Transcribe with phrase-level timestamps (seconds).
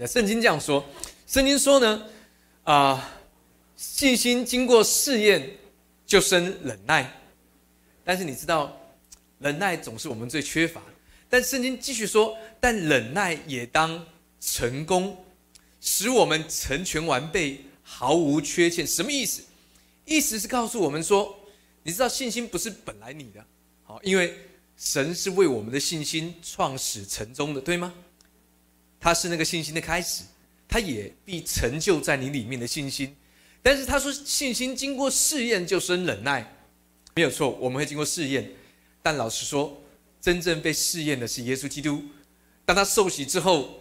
[0.00, 0.82] 那圣经这样说，
[1.26, 2.06] 圣经说呢，
[2.64, 3.20] 啊，
[3.76, 5.58] 信心经过试验
[6.06, 7.20] 就生忍耐，
[8.02, 8.74] 但是你知道，
[9.40, 10.80] 忍耐总是我们最缺乏。
[11.28, 14.06] 但圣经继续说，但忍耐也当
[14.40, 15.22] 成功，
[15.82, 18.86] 使我们成全完备，毫无缺陷。
[18.86, 19.42] 什么意思？
[20.06, 21.38] 意思是告诉我们说，
[21.82, 23.44] 你知道信心不是本来你的，
[23.82, 24.34] 好，因为
[24.78, 27.92] 神是为我们的信心创始成终的，对吗？
[29.00, 30.22] 他是那个信心的开始，
[30.68, 33.16] 他也必成就在你里面的信心。
[33.62, 36.54] 但是他说，信心经过试验就生忍耐，
[37.14, 38.52] 没有错，我们会经过试验。
[39.02, 39.82] 但老实说，
[40.20, 42.02] 真正被试验的是耶稣基督。
[42.64, 43.80] 当他受洗之后，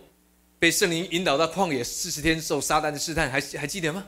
[0.58, 4.08] 被圣灵引导到旷野四十天受撒旦的试探，还还记得吗？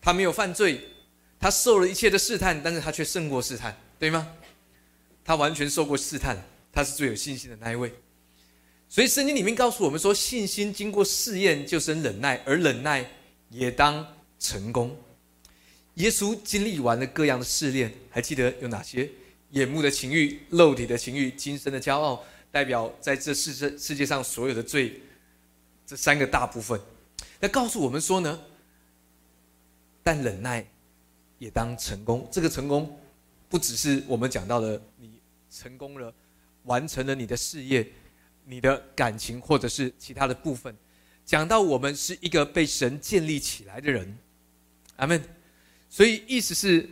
[0.00, 0.80] 他没有犯罪。
[1.40, 4.28] 他受了一切的试探，但是他却胜过试探，对吗？
[5.24, 6.36] 他完全受过试探，
[6.72, 7.92] 他是最有信心的那一位。
[8.88, 13.04] 所以圣经里面告诉我们说，信心经过试验就生忍耐，而忍耐
[13.50, 14.06] 也当
[14.38, 14.96] 成功。
[15.94, 19.10] 耶稣经历完了各样的试炼，还记得有哪些？
[19.50, 25.00] 眼目的情欲、肉体的情欲、今生的骄傲，代表在这世世世界上所有的罪，
[25.86, 26.80] 这三个大部分。
[27.40, 28.40] 那告诉我们说呢？
[30.02, 30.66] 但忍耐。
[31.40, 32.98] 也当成功，这个成功
[33.48, 36.12] 不只是我们讲到的，你成功了，
[36.64, 37.88] 完成了你的事业，
[38.48, 40.74] 你的感情或者是其他的部分，
[41.24, 44.18] 讲到我们是一个被神建立起来的人，
[44.96, 45.22] 阿门。
[45.90, 46.88] 所以意思是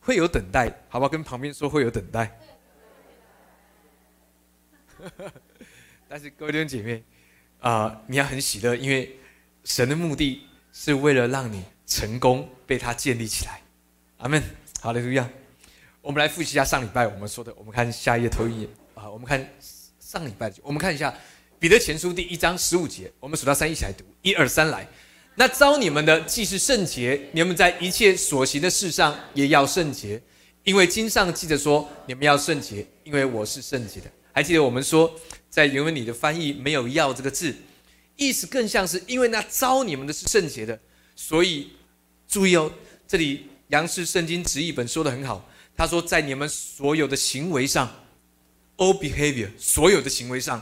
[0.00, 1.08] 会有等待，好不好？
[1.08, 2.38] 跟旁边说会有等待。
[6.08, 7.02] 但是各位弟兄姐妹
[7.60, 9.18] 啊，你要很喜乐，因为
[9.64, 11.62] 神的目的是为了让你。
[11.90, 13.60] 成功被他建立起来，
[14.18, 14.40] 阿门。
[14.80, 15.28] 好的，路亚。
[16.00, 17.52] 我们来复习一下上礼拜我们说的。
[17.54, 19.44] 我们看下一页投影啊，我们看
[20.10, 21.14] 上礼拜，我们看一下
[21.60, 23.08] 彼得前书第一章十五节。
[23.20, 24.84] 我们数到三一起来读，一二三来。
[25.36, 30.20] 那招你们的既是圣洁，你们在一切所行的事上也要圣洁，
[30.64, 34.10] 因为经上记着说，你们要圣洁，因为我是圣洁的。
[34.32, 35.08] 还记得我们说，
[35.48, 37.54] 在原文里的翻译没有“要”这个字，
[38.16, 40.76] 意思更像是因为那招你们的是圣洁的，
[41.14, 41.70] 所以。
[42.26, 42.72] 注意哦，
[43.06, 45.48] 这里杨氏圣经直译本说的很好。
[45.76, 47.88] 他说，在你们所有的行为上
[48.80, 50.60] ，all behavior，所有的行为上，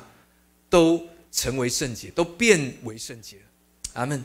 [0.68, 3.38] 都成为圣洁，都变为圣洁。
[3.94, 4.22] 阿门。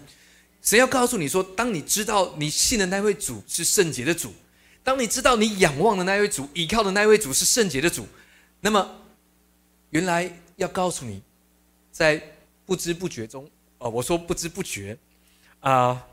[0.62, 4.34] 神要告诉你说，当你知道你信的那位主是圣洁的主，
[4.84, 8.08] 当你知道你仰望的那位主、倚靠的那位主是圣洁的主，
[8.62, 8.96] 那么，
[9.92, 11.22] 原来要告诉你，
[11.92, 12.22] 在
[12.66, 14.98] 不知不觉中，哦，我说不知不觉，
[15.60, 16.08] 啊。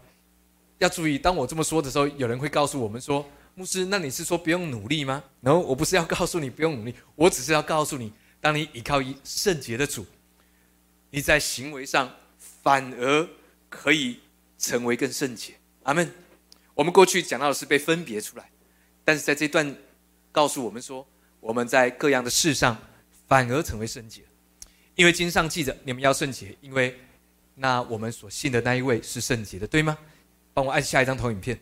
[0.79, 3.23] 要注意，当我这么说的时候，有人会告诉我们说
[3.55, 10.07] ：“牧师，那你是说不用努力吗？”然后我不是要告诉你不用努力，我只是要告诉你，当你依靠一圣洁的主，
[11.11, 13.29] 你在行为上反而
[13.69, 14.21] 可以
[14.59, 15.55] 成为更圣洁。
[15.83, 16.11] 阿门。
[16.75, 18.51] 我们过去讲到的是被分别出来，
[19.05, 19.77] 但是在这段
[20.33, 21.07] 告诉我们说，
[21.41, 22.75] 我们在各样的事上
[23.27, 24.23] 反而成为圣洁，
[24.95, 26.99] 因为经上记着你们要圣洁，因为
[27.57, 29.99] 那我们所信的那一位是圣洁的，对吗？
[30.55, 31.61] 帮我按下一张投影片，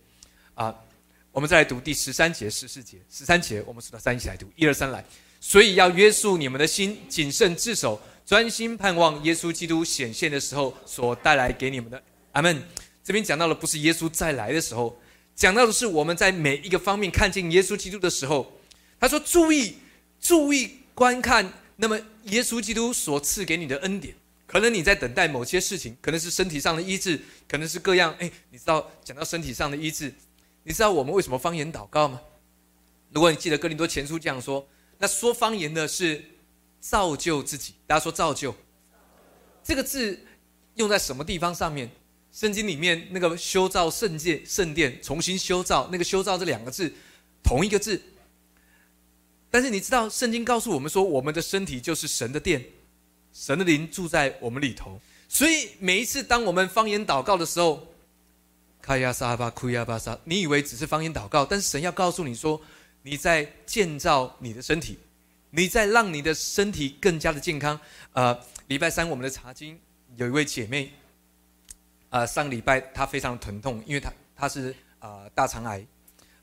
[0.54, 0.72] 啊，
[1.32, 5.04] 我们再来读第十三节、十四节、十三节，我们数到三一起来读，一二三来。
[5.40, 12.02] 所以要约束你们的心，谨慎自守，专心盼望耶稣基督显现的时候所带来给你们的。
[12.32, 12.62] 阿门。
[13.04, 15.00] 这边讲到的不是耶稣再来的时候，
[15.34, 18.60] 讲到的是我们在每一个方面看见耶稣基督的时候。
[19.00, 19.76] 他说：注意，
[20.20, 24.14] 注意观看，那么耶稣基督所赐给你的恩典。
[24.44, 28.14] 可能你在等待某些事情，可能是身体上的医治，可能是各样。
[28.18, 30.12] 哎，你知道讲到身体上的医治，
[30.68, 32.20] 你知道我们为什么方言祷告吗？
[33.10, 34.68] 如果你记得哥林多前书这样说，
[34.98, 36.22] 那说方言的是
[36.78, 37.72] 造就自己。
[37.86, 38.54] 大家说造就，
[39.64, 40.22] 这个字
[40.74, 41.90] 用在什么地方上面？
[42.30, 46.92] 圣经里面那个修造圣界、圣殿，重新修造那个修造这两个字，
[47.42, 48.02] 同一个字。
[49.50, 52.62] 但是你知道，圣经告诉我们说，我们的身体就是神的殿。
[53.32, 55.00] 神的灵住在我们里头，
[55.30, 57.86] 所以每一次当我们方言祷告的时候，
[58.88, 62.58] 卡亚沙巴库亚巴沙，你以为只是方言祷告，但是神要告诉你说，
[63.02, 64.98] 你在建造你的身体，
[65.50, 67.78] 你在让你的身体更加的健康。
[68.14, 69.78] 呃，礼拜三我们的查经
[70.16, 70.90] 有一位姐妹，
[72.08, 75.86] 呃，上礼拜她非常疼痛，因为她她是呃大肠癌，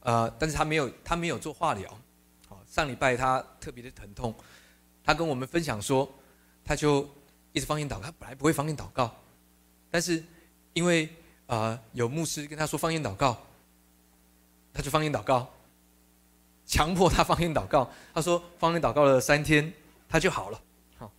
[0.01, 1.99] 呃，但是她没有她没有做化疗，
[2.47, 4.35] 好，上礼拜她特别的疼痛，
[5.03, 6.07] 她跟我们分享说。
[6.63, 7.09] 她就
[7.53, 9.15] 一直方言祷告，她本来不会方言祷告，
[9.89, 10.23] 但是
[10.73, 11.09] 因为
[11.47, 13.37] 啊有牧师跟他说方言祷告，
[14.73, 15.51] 他就方言祷告，
[16.65, 17.89] 强迫他方言祷告。
[18.13, 19.73] 他说方言祷告了三天，
[20.09, 20.61] 他就好了，
[20.97, 21.11] 好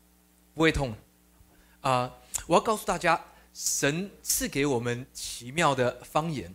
[0.55, 0.95] 不会痛。
[1.81, 2.13] 啊，
[2.47, 3.23] 我要告诉大家，
[3.55, 6.53] 神赐给我们奇妙的方言，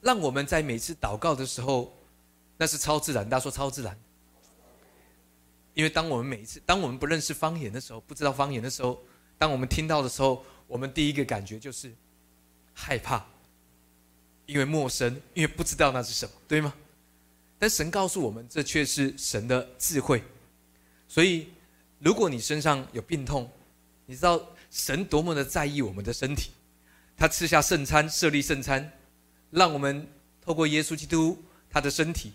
[0.00, 1.92] 让我们在每次祷告的时候，
[2.56, 3.28] 那是超自然。
[3.28, 3.98] 大家说超自然，
[5.74, 9.02] 因为当我们每一次，当我们不认识方言的时候，不知道方言的时候，
[9.36, 11.92] 当我们听到的时候，我们第一个感觉就是
[12.74, 13.24] 害怕，
[14.46, 16.74] 因为陌生，因为不知道那是什么，对吗？
[17.58, 20.22] 但神告诉我们，这却是神的智慧。
[21.06, 21.48] 所以，
[22.00, 23.50] 如果你身上有病痛，
[24.06, 26.50] 你知道神多么的在意我们的身体，
[27.16, 28.92] 他吃下圣餐，设立圣餐，
[29.50, 30.08] 让我们
[30.40, 31.40] 透过耶稣基督
[31.70, 32.32] 他的身体，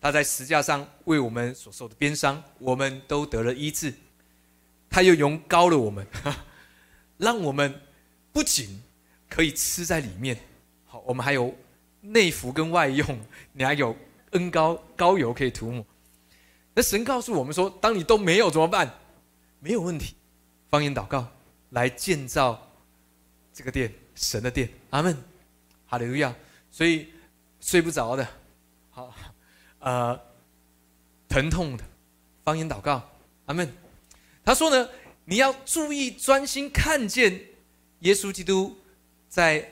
[0.00, 3.92] 他在石架上为我们所受的鞭伤，我们都得了医治。
[4.88, 6.06] 他又用高了我们，
[7.18, 7.80] 让我们
[8.32, 8.80] 不仅
[9.28, 10.38] 可以吃在里面，
[10.86, 11.54] 好，我们还有
[12.00, 13.06] 内服跟外用，
[13.52, 13.96] 你还有。
[14.32, 15.82] 恩膏膏油可以涂抹，
[16.74, 18.94] 那神告诉我们说：当你都没有怎么办？
[19.58, 20.14] 没有问题，
[20.68, 21.26] 方言祷告
[21.70, 22.70] 来建造
[23.54, 24.68] 这个殿，神的殿。
[24.90, 25.16] 阿门，
[25.86, 26.36] 哈利路亚。
[26.70, 27.08] 所以
[27.58, 28.28] 睡不着的，
[28.90, 29.14] 好，
[29.78, 30.20] 呃，
[31.26, 31.84] 疼痛的，
[32.44, 33.02] 方言祷告。
[33.46, 33.66] 阿门。
[34.44, 34.90] 他说呢，
[35.24, 37.46] 你要注意专心看见
[38.00, 38.76] 耶稣基督
[39.28, 39.70] 在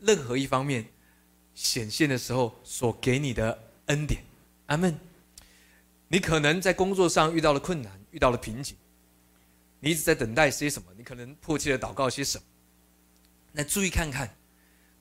[0.00, 0.86] 任何一方面
[1.54, 3.70] 显现的时候所给你的。
[3.86, 4.22] 恩典，
[4.66, 4.96] 阿门。
[6.06, 8.76] 你可能在工作上遇到了困难，遇到了瓶颈，
[9.80, 10.92] 你一直在等待些什么？
[10.96, 12.44] 你可能迫切的祷告些什么？
[13.50, 14.32] 那注意看看，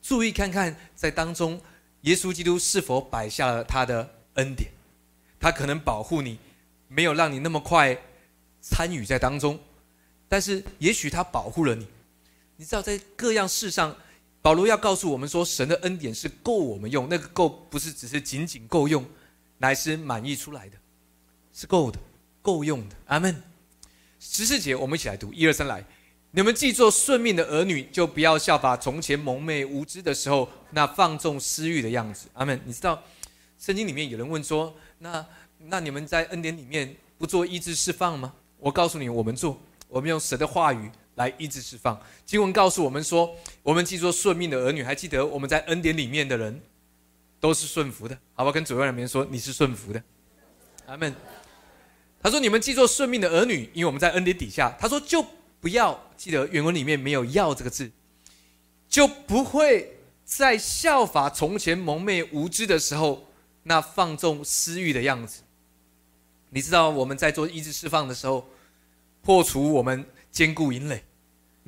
[0.01, 1.61] 注意看看，在当中，
[2.01, 4.71] 耶稣基督是否摆下了他的恩典？
[5.39, 6.39] 他可能保护你，
[6.87, 7.95] 没有让你那么快
[8.59, 9.59] 参与在当中，
[10.27, 11.87] 但是也许他保护了你。
[12.59, 13.95] 你知道，在各样事上。
[14.41, 19.05] 保罗要告诉我们说，神的恩典是够我们用，那个够不是只是仅仅够用，
[19.59, 20.75] 乃是满意出来的，
[21.53, 21.97] 是够的，
[22.41, 22.95] 够用的。
[23.05, 23.41] 阿门。
[24.19, 25.85] 十四节，我们一起来读，一二三，来。
[26.31, 32.27] 你们既做顺命的儿女，就不要效法从前蒙昧无知的时候那放纵私欲的样子。
[32.33, 32.59] 阿门。
[32.65, 33.01] 你知道，
[33.57, 35.25] 圣经里面有人问说，那
[35.59, 38.33] 那你们在恩典里面不做医治释放吗？
[38.57, 39.57] 我告诉你，我们做，
[39.87, 40.91] 我们用神的话语。
[41.19, 42.01] 来医治释放。
[42.25, 46.61] 经文告诉我们说，我们既做顺命的儿女，还记得我们在恩典里面的人
[47.39, 48.51] 都是顺服的，好不好？
[48.51, 50.01] 跟左右两边说，你是顺服的。
[50.87, 51.13] 阿门。
[52.21, 55.25] 他说：“你们既做顺命的儿女，因为我们在恩典底下。”他说：“就
[55.61, 57.89] 不要记得原文里面没有‘要’这个字，
[58.89, 63.25] 就不会再效法从前蒙昧无知的时候
[63.63, 65.43] 那放纵私欲的样子。
[66.49, 68.49] 你知道我们在做医治释放的时候，
[69.21, 71.03] 破除我们坚固营垒。”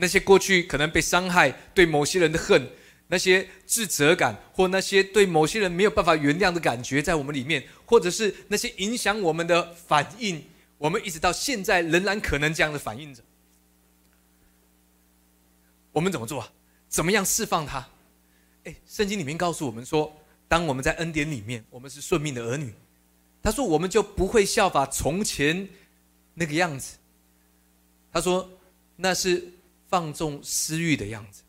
[0.01, 2.67] 那些过去可能被伤害、对某些人的恨，
[3.07, 10.43] 那些自责感，或那些对某些人没有办法原谅的感觉，在我们里面，或者是那些影响我们的反应，
[10.79, 13.21] 我们一直到现在仍然可能这样的反应着。
[15.91, 16.51] 我们怎么做？
[16.89, 17.87] 怎么样释放它？
[18.63, 20.11] 哎，圣经里面告诉我们说，
[20.47, 22.73] 当我们在恩典里面，我们是顺命的儿女。
[23.43, 25.69] 他说，我们就不会效法从前
[26.33, 26.97] 那个样子。
[28.11, 28.49] 他说，
[28.95, 29.47] 那是。
[29.91, 31.43] 放纵私欲的样子。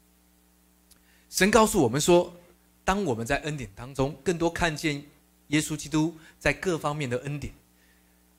[1.30, 2.36] 神告诉我们说，
[2.84, 5.02] 当我们在恩典当中更多看见
[5.46, 7.54] 耶稣基督在各方面的恩典，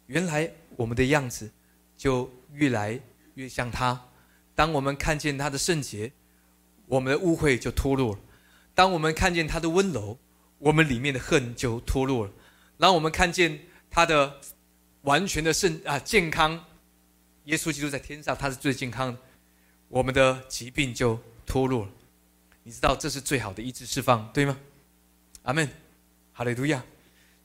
[0.08, 1.50] 原来我们的样子
[1.98, 3.00] 就越来
[3.36, 4.10] 越像他。
[4.54, 6.12] 当我们看见他的圣洁，
[6.86, 8.20] 我们的误会就脱落了；
[8.76, 10.20] 当我们看见他的温柔，
[10.60, 12.32] 我们里面的恨就脱落了；
[12.78, 13.58] 当我们看见
[13.90, 14.42] 他的
[15.04, 16.66] 完全的圣啊健康，
[17.46, 19.20] 耶稣基督在天上，他是最健康的。
[19.94, 21.92] 我们的疾病就脱落了，
[22.64, 24.58] 你知道这是最好的医治释放，对吗？
[25.44, 25.70] 阿门，
[26.34, 26.84] 哈利路亚。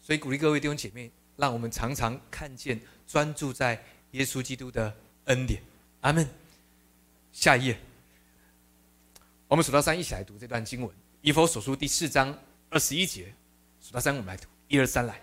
[0.01, 5.63] 所以鼓励各位弟兄姐妹，让我们常常看见、专注在耶稣基督的恩典。
[6.01, 6.27] 阿门。
[7.33, 7.79] 下一页，
[9.47, 10.91] 我们数到三，一起来读这段经文：
[11.21, 12.35] 以佛所书第四章
[12.71, 13.31] 二十一节。
[13.83, 15.21] 数到三，我们来读，一二三，来。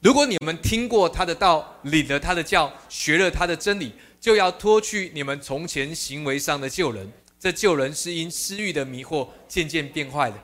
[0.00, 3.94] 如果你们听过他的道，领了他的教，学了他的真理。
[4.20, 10.36] 就要脱去你们从前行为上的旧人，这旧人是因私欲的迷惑渐渐变坏的；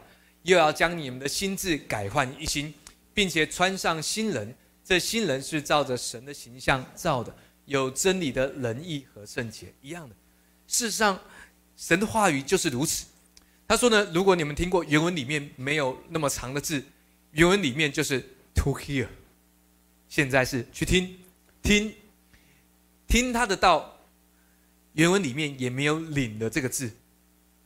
[0.43, 2.73] 又要将你们的心智改换一新，
[3.13, 4.55] 并且穿上新人。
[4.85, 10.15] 这新人是照着神的形象造的，有真理的仁义和圣洁一样的。
[10.69, 11.19] 事实上，
[11.77, 13.07] 神的话语就是如此。
[13.67, 16.85] 他说呢，如果你们听过原文里面没有那么长的字，
[17.33, 18.21] 原文里面就是
[18.55, 19.09] to hear，
[20.09, 21.17] 现在是去听，
[21.63, 21.93] 听。
[23.07, 23.99] 听他的道，
[24.93, 26.91] 原文里面也没有“领”的这个字，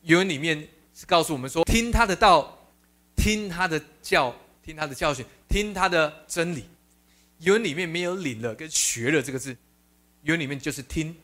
[0.03, 2.69] 原文里面是告诉我们说：听他的道，
[3.17, 6.65] 听他的教，听他的教训，听他的真理。
[7.41, 9.57] 原文里面没有“领了”跟“学了”这个字，
[10.23, 11.15] 原文里面就是听。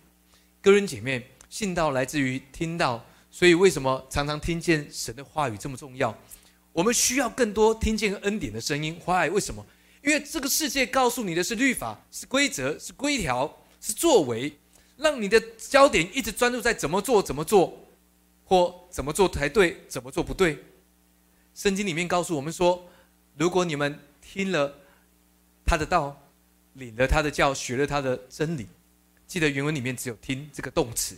[0.61, 6.17] 个人姐妹，信道来自于听到，所以为什么常常听见神的话语这么重要？
[6.73, 8.99] 我们需要更多听见恩典的声音。
[9.05, 9.29] Why？
[9.29, 9.65] 为什么？
[10.03, 14.57] 因为这个世界告诉你的是律法、是规则、是规条、是作为，
[14.97, 17.87] 让你的焦点一直专注在怎么做、怎么做，
[18.47, 20.59] 或怎么做才对，怎么做不对。
[21.55, 22.89] 圣经里面告诉我们说，
[23.37, 24.75] 如果你们听了
[25.67, 26.19] 他的道，
[26.73, 28.67] 领了他的教，学了他的真理，
[29.27, 31.15] 记得原文里面只有“听”这个动词，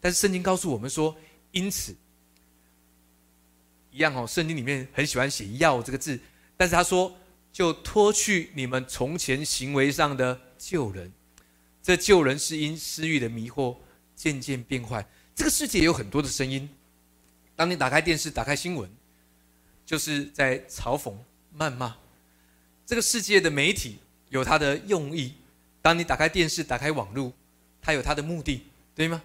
[0.00, 1.16] 但是圣经告诉我们说，
[1.52, 1.94] 因此，
[3.92, 4.26] 一样哦。
[4.26, 6.18] 圣经里面很喜欢写“要”这个字，
[6.56, 7.16] 但是他说，
[7.52, 11.12] 就脱去你们从前行为上的旧人，
[11.88, 13.74] 这旧人是因私欲的迷惑
[14.14, 15.08] 渐渐变坏。
[15.34, 16.68] 这个世界有很多的声音，
[17.56, 18.90] 当你打开电视、打开新闻。
[19.86, 21.14] 就是在嘲讽、
[21.56, 21.96] 谩骂。
[22.84, 23.96] 这个世界的媒体
[24.28, 25.32] 有它的用意。
[25.80, 27.32] 当你打开电视、打开网络，
[27.80, 28.64] 它有它的目的，
[28.94, 29.22] 对吗？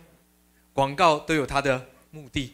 [0.72, 2.54] 广告都有它的目的，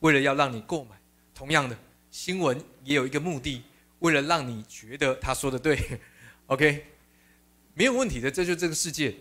[0.00, 1.00] 为了要让你购买。
[1.34, 1.78] 同样的，
[2.10, 3.62] 新闻也有一个目的，
[4.00, 5.98] 为了让你觉得他说的对。
[6.48, 6.84] OK，
[7.72, 9.14] 没有问题的，这就是这个世界。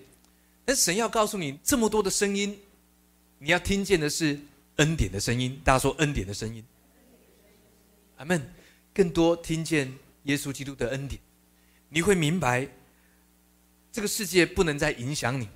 [0.65, 2.59] 但神要告诉你，这么多的声音，
[3.37, 4.39] 你要听见的是
[4.77, 5.61] 恩典的声音。
[5.63, 6.63] 大家说恩典的声音。
[8.17, 8.41] 阿门。
[8.93, 9.93] 更多听见
[10.23, 11.19] 耶稣基督的恩典，
[11.89, 12.65] 你会明白，
[13.91, 15.49] 这个世界不能再影响你，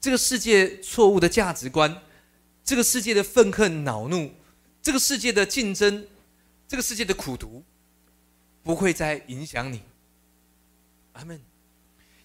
[0.00, 2.00] 这个世界错误的价值观，
[2.62, 4.30] 这个世界的愤恨恼怒，
[4.80, 6.06] 这个世界的竞争，
[6.68, 7.64] 这个世界的苦读，
[8.62, 9.82] 不会再影响你。
[11.14, 11.40] 阿门。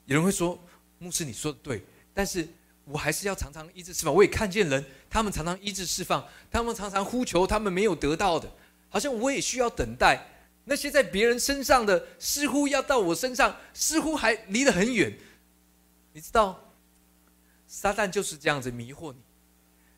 [0.06, 0.64] 有人会说，
[1.00, 2.48] 牧师你说的对，但是
[2.86, 4.14] 我还是要常常医治释放。
[4.14, 8.52] 我也看见人，他们常常医治释放，他们常常呼求他们没有得到的。
[8.90, 10.24] 好像我也需要等待，
[10.66, 15.12] 那些在别人身上的，似乎要到我身上，似乎还离得很远。
[16.12, 16.72] 你知道，
[17.66, 19.20] 撒旦就是这样子迷惑你，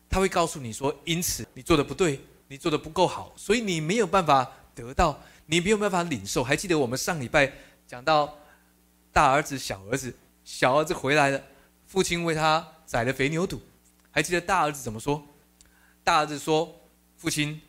[0.08, 7.52] 他会告诉你说：“因此你做的不对，你做的不够好，所以你没有办法得到，你没有办法领受。”还记得我们上礼拜
[7.86, 8.38] 讲到
[9.12, 11.42] 大儿子、小儿子，小儿子回来了，
[11.86, 13.60] 父亲为他宰了肥牛肚，
[14.10, 15.26] 还记得大儿子怎么说？
[16.04, 16.80] 大儿子说
[17.16, 17.60] ：“父亲。”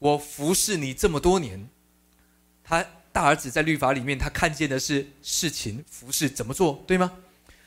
[0.00, 1.66] 我服侍你这么多年，
[2.62, 7.10] 他大儿子在律法里面，他看见的是事情服侍怎么做，对吗？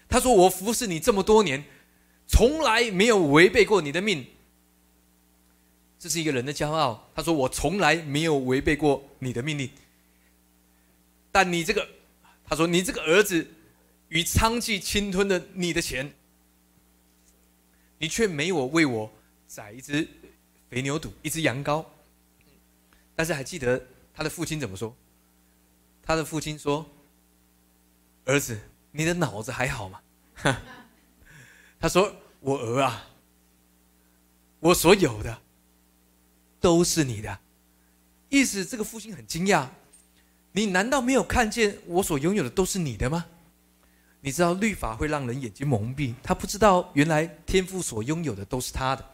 [0.07, 1.63] 他说：“我服侍你这么多年，
[2.27, 4.23] 从来没有违背过你的命。”
[5.97, 7.09] 这是一个人的骄傲。
[7.15, 9.71] 他说：“我从来没有违背过你的命令。”
[11.31, 11.87] 但你这个，
[12.47, 13.47] 他说：“你这个儿子，
[14.09, 16.13] 与娼妓侵吞了你的钱，
[17.97, 19.11] 你却没有为我
[19.47, 20.07] 宰一只
[20.69, 21.85] 肥牛肚，一只羊羔。”
[23.15, 24.95] 但是还记得他的父亲怎么说？
[26.03, 26.89] 他的父亲说
[28.25, 28.59] ：“儿子，
[28.91, 30.01] 你的脑子还好吗？”
[31.79, 33.09] 他说：“我儿啊，
[34.59, 35.41] 我所有的
[36.59, 37.39] 都是你的。”
[38.29, 39.67] 意思这个父亲很惊讶
[40.53, 43.25] ：“你难道没有看见我所拥有的都是你的吗？”
[44.21, 49.05] 你知道律法会让人眼睛蒙蔽，他不知道原来天父所拥有的都是他的。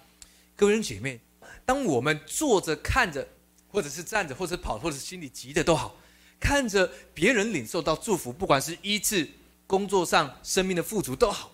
[0.56, 1.20] 各位姐妹，
[1.66, 3.28] 当我们坐着看着。
[3.74, 5.96] 或者是站着，或者跑，或者是心里急的都好，
[6.40, 9.28] 看着别人领受到祝福，不管是医治、
[9.66, 11.52] 工作上、生命的富足都好。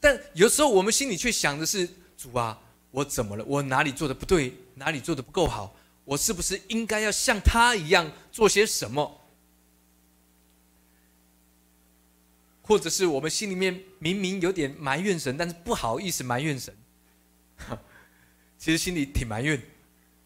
[0.00, 2.58] 但有时候我们心里却想的是：主啊，
[2.90, 3.44] 我怎么了？
[3.44, 4.54] 我哪里做的不对？
[4.76, 5.76] 哪里做的不够好？
[6.06, 9.25] 我是不是应该要像他一样做些什么？
[12.66, 16.74] 或者是我们心里面明明有点埋怨神，但是不好意思埋怨神，
[18.58, 19.62] 其实心里挺埋怨。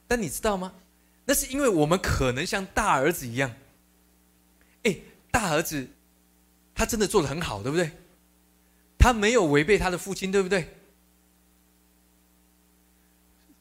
[0.09, 0.73] 但你知道吗？
[1.27, 3.55] 那是因为我们可能像大儿子一样，
[4.83, 4.97] 哎，
[5.31, 5.87] 大儿子
[6.75, 7.93] 他真的做的很好，对不对？
[8.99, 10.69] 他没有违背他的父亲，对不对？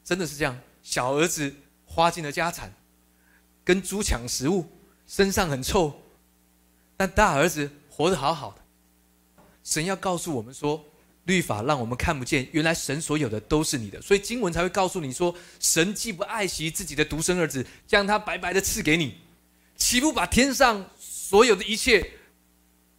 [0.02, 0.58] 真的是这样。
[0.82, 2.74] 小儿子花尽了家产，
[3.62, 4.66] 跟猪抢食物，
[5.06, 6.02] 身上很臭，
[6.96, 8.59] 但大儿子活得好好的。
[9.64, 10.84] 神要告诉我们说。
[11.24, 19.18] 律法让我们看不见，原来神所有的都是你的，所以经文才会告诉你说：神既不爱惜自己的独生儿子，将他白白的赐给你，
[19.76, 22.14] 岂不把天上所有的一切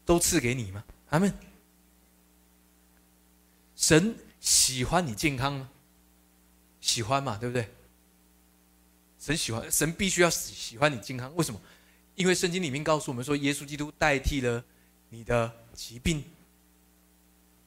[0.06, 0.84] 都赐给你吗？
[1.10, 1.34] 阿门。
[3.76, 5.70] 神喜欢你健康吗？
[6.80, 7.68] 喜欢嘛，对不对？
[9.20, 11.36] 神喜欢，神必须要喜喜欢你健康。
[11.36, 11.60] 为什么？
[12.16, 14.64] 因为圣经里面告诉我们说，耶稣基督代替了
[15.10, 16.24] 你的疾病。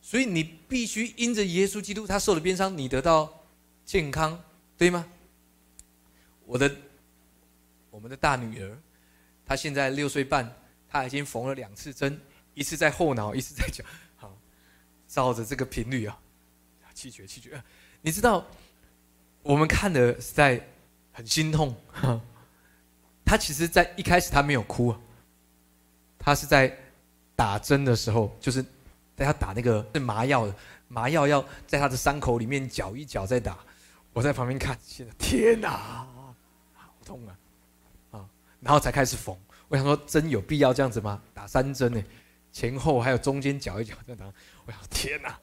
[0.07, 3.43] 所以你必须因着耶稣基督他受的鞭伤，你得到
[3.87, 4.39] 健康，
[4.77, 5.07] 对吗？
[6.45, 6.71] 我的
[7.91, 8.79] 我们的大女儿，
[9.47, 10.55] 她现在六岁半，
[10.91, 12.21] 她已经缝了两次针，
[12.53, 13.83] 一次在后脑，一次在脚，
[14.17, 14.37] 好，
[15.09, 16.21] 照着这个频率啊，
[16.93, 17.61] 气绝气绝。
[18.03, 18.47] 你知道，
[19.43, 20.63] 我们看的是在
[21.13, 21.75] 很心痛。
[23.25, 25.01] 他其实，在一开始他没有哭啊，
[26.19, 26.79] 他是在
[27.35, 28.63] 打针的时候，就是
[29.17, 30.55] 在他打那个是麻药的，
[30.89, 33.59] 麻药要在他的伤口里面搅一搅再打。
[34.13, 36.07] 我在旁边看，现在天哪，
[36.75, 37.37] 好痛啊！
[38.13, 38.27] 啊，
[38.61, 39.37] 然后才开始缝。
[39.69, 41.21] 我想说，针有必要这样子吗？
[41.33, 42.03] 打三针呢，
[42.53, 44.25] 前后还有中间搅一搅再打。
[44.67, 45.37] 我想，天哪！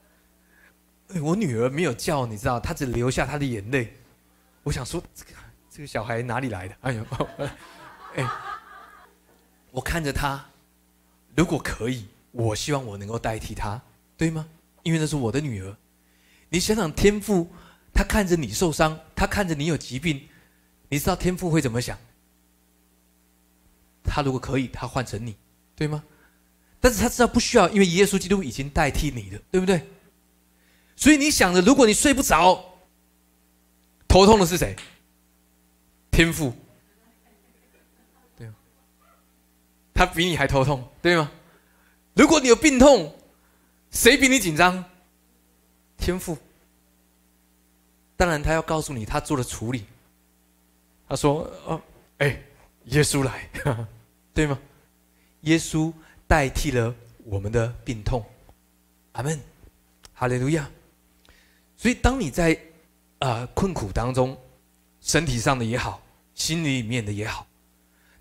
[1.20, 3.94] 我女儿没有叫，你知道，她只流下她的眼泪。
[4.62, 5.32] 我想说，这个
[5.68, 6.76] 这个小孩哪里来的？
[6.80, 7.06] 哎呦，
[8.16, 8.30] 哎，
[9.70, 10.42] 我看着她，
[11.36, 13.80] 如果可以，我希望我能够代替她，
[14.16, 14.48] 对吗？
[14.82, 15.76] 因为那是我的女儿。
[16.48, 17.48] 你想想，天父。
[17.94, 20.26] 他看着你受伤，他看着你有疾病，
[20.88, 21.98] 你知道天父会怎么想？
[24.02, 25.36] 他如果可以，他换成你，
[25.76, 26.02] 对吗？
[26.80, 29.86] 但是他知道不需要，因为耶稣基督已经代替你了，对不对？
[30.96, 32.64] 所以你想着，如果你睡不着，
[34.08, 34.74] 头痛的是谁？
[36.10, 36.54] 天父，
[38.38, 38.54] 对吗？
[39.92, 41.30] 他比你还头痛，对吗？
[42.14, 43.14] 如果你有病痛，
[43.90, 44.84] 谁比你紧张？
[45.96, 46.36] 天父。
[48.16, 49.84] 当然，他要告诉你他做了处理。
[51.08, 51.82] 他说：“哦，
[52.18, 52.40] 哎，
[52.86, 53.48] 耶稣来，
[54.32, 54.58] 对吗？
[55.42, 55.92] 耶稣
[56.26, 58.24] 代替了我们的病痛。
[59.12, 59.38] 阿门，
[60.14, 60.70] 哈利路亚。
[61.76, 62.58] 所以，当你在
[63.18, 64.38] 啊困苦当中，
[65.00, 66.00] 身体上的也好，
[66.34, 67.46] 心里面的也好，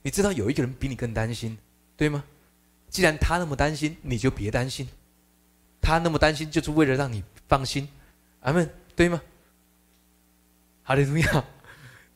[0.02, 1.58] 你知道有一个人比你更担心，
[1.96, 2.24] 对吗？
[2.92, 4.88] 既然他那么担心，你就别担心。
[5.82, 7.90] 他那么担心，就是为了让你放心。
[8.42, 9.20] 阿门，对吗？”
[10.84, 11.46] 哈利路亚，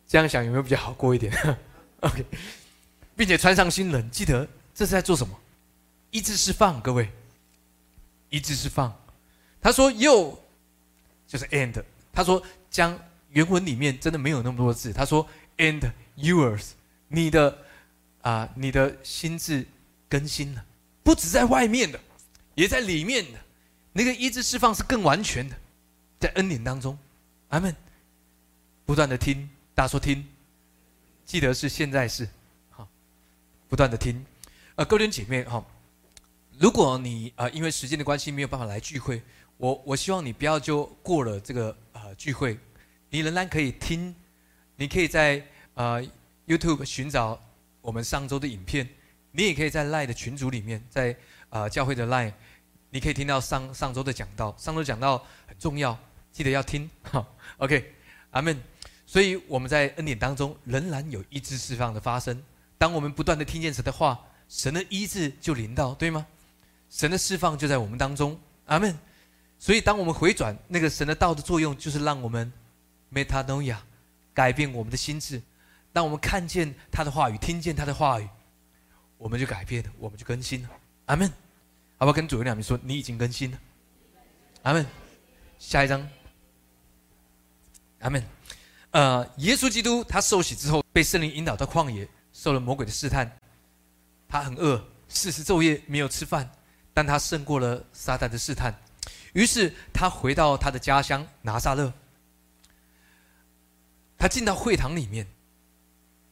[0.07, 1.33] 这样想有没有比较好过一点？
[2.01, 2.25] OK，
[3.15, 5.39] 并且穿上新人，记得这是在做什么？
[6.11, 7.09] 医治释放，各位，
[8.29, 8.93] 医治释放。
[9.61, 10.37] 他说又
[11.27, 14.91] 就是 and，他说将原文里面真的没有那么多字。
[14.91, 16.71] 他说 and yours，
[17.07, 17.57] 你的
[18.21, 19.65] 啊，你的心智
[20.09, 20.65] 更新了，
[21.03, 21.99] 不止在外面的，
[22.55, 23.39] 也在里面的。
[23.93, 25.55] 那个医治释放是更完全的，
[26.19, 26.97] 在恩典当中。
[27.49, 27.75] 阿门。
[28.85, 30.23] 不断的听，大家说听，
[31.25, 32.29] 记得是现在是，
[32.69, 32.87] 好，
[33.67, 34.23] 不断的听，
[34.75, 35.65] 呃，各位姐妹哈，
[36.59, 39.23] 如果你呃因为时间的关系没有办法来聚会，
[39.57, 42.59] 我我希望你不要就过了这个呃聚会，
[43.09, 44.15] 你仍然可以听，
[44.75, 46.05] 你可以在呃
[46.45, 47.43] YouTube 寻找
[47.81, 48.87] 我们上周的影片，
[49.35, 51.15] 你也可以在 Line 的群组里面，在
[51.49, 52.31] 呃教会的 Line，
[52.89, 55.97] 你可以听到上上周的讲道，上周讲到很重要，
[56.31, 57.25] 记得要听， 哈
[57.57, 57.93] ，OK，
[58.31, 58.57] 阿门。
[59.05, 62.41] 所以我们在恩典当中仍然有医治释放的发生。
[62.77, 64.19] 当我们不断的听见神的话，
[64.49, 66.25] 神的医治就临到，对吗？
[66.89, 68.97] 神的释放就在我们当中，阿门。
[69.59, 72.51] 所以当我们回转，那个神的道的作用就是让我们
[73.13, 73.77] metanoia
[74.33, 75.41] 改变我们的心智。
[75.93, 78.27] 当我们看见他的话语，听见他的话语，
[79.17, 80.69] 我们就改变了，我们就更新了，
[81.05, 81.31] 阿门。
[81.97, 82.13] 好不好？
[82.13, 83.59] 跟左右两边说，你已经更新了，
[84.63, 84.85] 阿门。
[85.57, 86.05] 下一章，
[87.99, 88.21] 阿门。
[88.91, 93.39] 呃，耶稣基督他受洗之后，被圣灵引导到旷野，受了魔鬼的试探。
[94.27, 96.51] 他很饿，四十昼夜没有吃饭，
[96.93, 98.77] 但他胜过了撒旦的试探。
[99.33, 101.93] 于是他回到他的家乡拿撒勒。
[104.17, 105.25] 他进到会堂里面，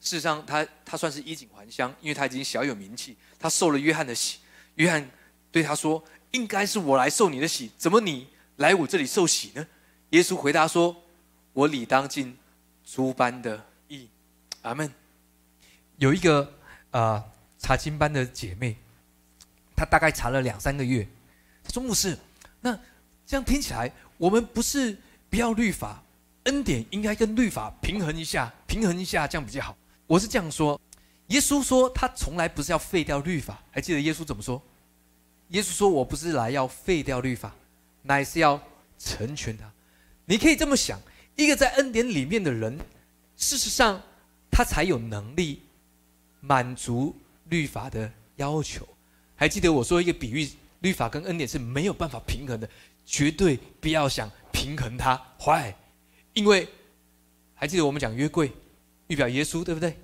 [0.04, 3.16] 事实上他他算是衣锦还乡，因为他已经小有名气。
[3.40, 4.40] 他受了约翰的洗，
[4.76, 5.10] 约翰
[5.50, 9.66] 对他说：“应该是我来受你的洗，怎么你来我这里受洗呢？”
[10.12, 10.96] 耶稣回答说
[11.54, 12.38] ：“我理当尽。”
[12.86, 14.10] 诸般的义，
[14.62, 14.94] 阿门。
[15.96, 16.54] 有一个
[16.92, 17.24] 啊
[17.58, 18.76] 查经班的姐妹，
[19.74, 21.08] 她大概查了两三个月。
[21.64, 22.18] 她说：“牧师，
[22.60, 22.78] 那
[23.26, 24.98] 这样听起来，我们不是
[25.30, 26.04] 不要律法，
[26.44, 29.78] 恩典应该跟律法平衡一下，平衡一下，这样比较好。”
[30.14, 30.80] 我是这样说。
[31.28, 34.62] 耶稣说他从来不是要废掉律法，还记得耶稣怎么说？
[35.50, 37.52] 耶稣说：“我不是来要废掉律法，
[38.04, 38.62] 乃是要
[39.00, 39.72] 成全他。”
[40.26, 41.00] 你可以这么想。
[41.36, 42.78] 一个在恩典里面的人，
[43.36, 44.00] 事实上，
[44.52, 45.64] 他才有能力
[46.42, 47.16] 满足
[47.50, 48.88] 律法的要求。
[49.36, 50.48] 还记得我说一个比喻，
[50.82, 52.70] 律法跟恩典是没有办法平衡的，
[53.04, 55.76] 绝对不要想平衡它，坏。
[56.34, 56.68] 因为
[57.56, 58.52] 还记得我们讲约柜，
[59.08, 59.98] 预表耶稣，对不对？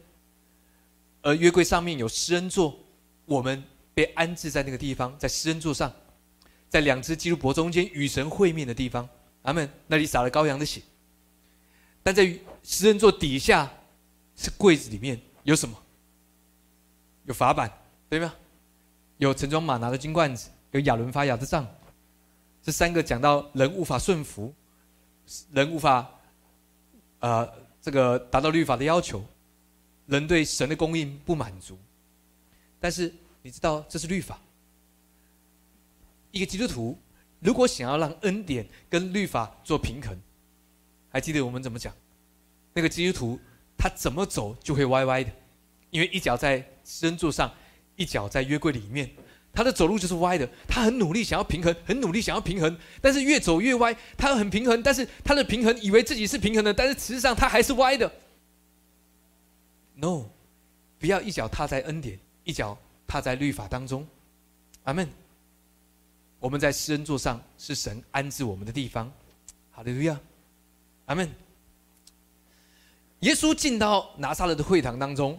[1.22, 2.78] 而约柜上面有施恩座，
[3.26, 5.92] 我们被安置在那个地方，在施恩座上，
[6.70, 9.08] 在两只基督伯中间与神会面的地方，
[9.42, 9.70] 阿门。
[9.88, 10.82] 那里撒了羔羊的血。
[12.02, 13.70] 但在食人座底下
[14.36, 15.78] 是柜子，里面有什么？
[17.26, 17.72] 有法板，
[18.10, 18.34] 对吗？
[19.18, 21.68] 有盛装马拿的金罐子，有亚伦发芽的杖。
[22.64, 24.54] 这三个讲到人无法顺服，
[25.52, 26.10] 人无法，
[27.20, 27.48] 呃，
[27.82, 29.24] 这个达到律法的要求，
[30.10, 31.78] 人对神的供应不满足。
[32.80, 34.40] 但是你知道这是律法。
[36.32, 36.98] 一个基督徒
[37.40, 40.20] 如果想要让恩典跟律法做平衡，
[41.10, 41.94] 还记得我们怎么讲？
[42.74, 43.40] 那个基督徒
[43.78, 45.32] 他怎么走就会歪歪的，
[45.90, 47.52] 因为一脚在施恩座上，
[47.96, 49.10] 一脚在约柜里面。
[49.52, 53.96] 他的走路就是歪的，他很努力想要平衡，很努力想要平衡，但是越走越歪。
[54.16, 58.10] 他很平衡，但是他的平衡以为自己是平衡的，但是事实上他还是歪的。
[60.00, 60.26] No，
[60.98, 64.08] 不要一脚踏在恩典，一脚踏在律法当中。
[64.84, 65.08] 阿门。
[66.40, 69.12] 我们在施恩座上是神安置我们的地方。
[69.72, 70.18] 好的，路亚。
[71.08, 71.30] 阿门。
[73.20, 75.38] 耶稣进到拿撒勒的会堂当中，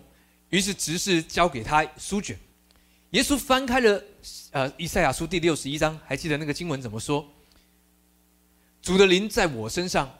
[0.50, 2.38] 于是执事交给他书卷。
[3.12, 4.04] 耶稣翻开了，
[4.50, 7.26] 呃，以赛亚书第六十一章，还记得那个经文怎么说？
[8.82, 10.10] 主的灵在我身上，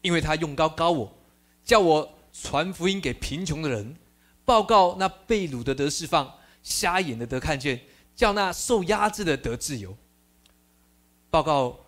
[0.00, 1.14] 因为他用高高我，
[1.62, 3.96] 叫我传福音给贫穷的人，
[4.44, 7.80] 报告那被掳的得释放，瞎眼的得看见，
[8.16, 9.96] 叫那受压制的得自由，
[11.30, 11.78] 报告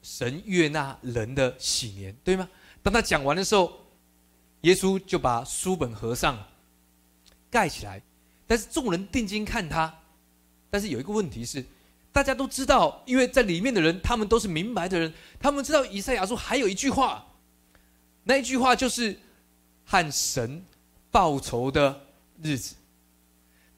[0.00, 2.48] 神悦纳人的喜年，对吗？
[2.82, 3.84] 当他讲完的时候，
[4.60, 6.46] 耶稣就把书本合上，
[7.50, 8.00] 盖起来。
[8.46, 9.92] 但是众人定睛看他，
[10.70, 11.62] 但是有一个问题是，
[12.12, 17.26] 大家都知道，因为在里面的人，他们都是明白的人，他们知道以赛亚书还有一句话，
[18.24, 19.20] 那一句话就是
[19.90, 20.62] 和神
[21.10, 21.98] 报仇的
[22.42, 22.74] 日子。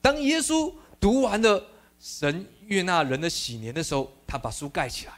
[0.02, 1.64] 当耶稣读完了
[2.00, 5.12] 神悦纳人的喜年的时候，他把书盖起来。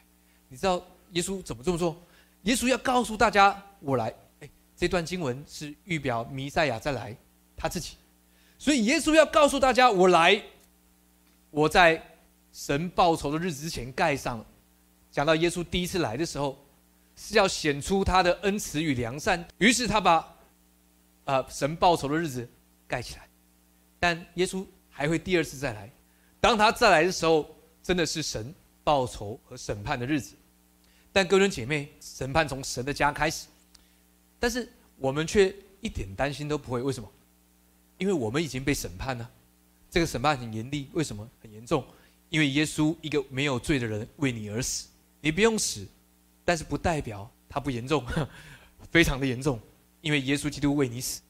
[0.49, 1.97] 你知道耶稣怎么这么做？
[2.43, 4.13] 耶稣要告诉大家，我来。
[4.41, 7.17] 哎，这段经文是预表弥赛亚再来，
[7.57, 7.97] 他自己。
[8.59, 10.43] 所以耶稣要告诉大家：“我来，
[11.51, 12.03] 我在
[12.53, 14.47] 神报仇的日子之前盖上了。”
[15.11, 16.59] 讲到耶稣第一次来的时候，
[17.17, 20.37] 是要显出他的恩慈与良善，于是他把
[21.25, 22.49] 啊神报仇的日子
[22.87, 23.29] 盖起来。
[23.99, 25.91] 但耶稣还会第二次再来，
[26.41, 30.35] 当他再来的时候，真的是神报仇和审判的日子。
[31.13, 33.47] 但各位姐妹，审判从神的家开始，
[34.41, 36.83] 但是我们却一点担心都不会。
[36.83, 37.09] 为什么？
[37.99, 39.31] 因为我们已经被审判了，
[39.89, 40.89] 这个审判很严厉。
[40.95, 41.85] 为什么很严重？
[42.31, 44.89] 因为耶稣一个没有罪的人为你而死，
[45.21, 45.87] 你不用死，
[46.45, 48.05] 但是不代表他不严重，
[48.91, 49.61] 非常的严重。
[50.03, 51.23] 因为耶稣基督为你死，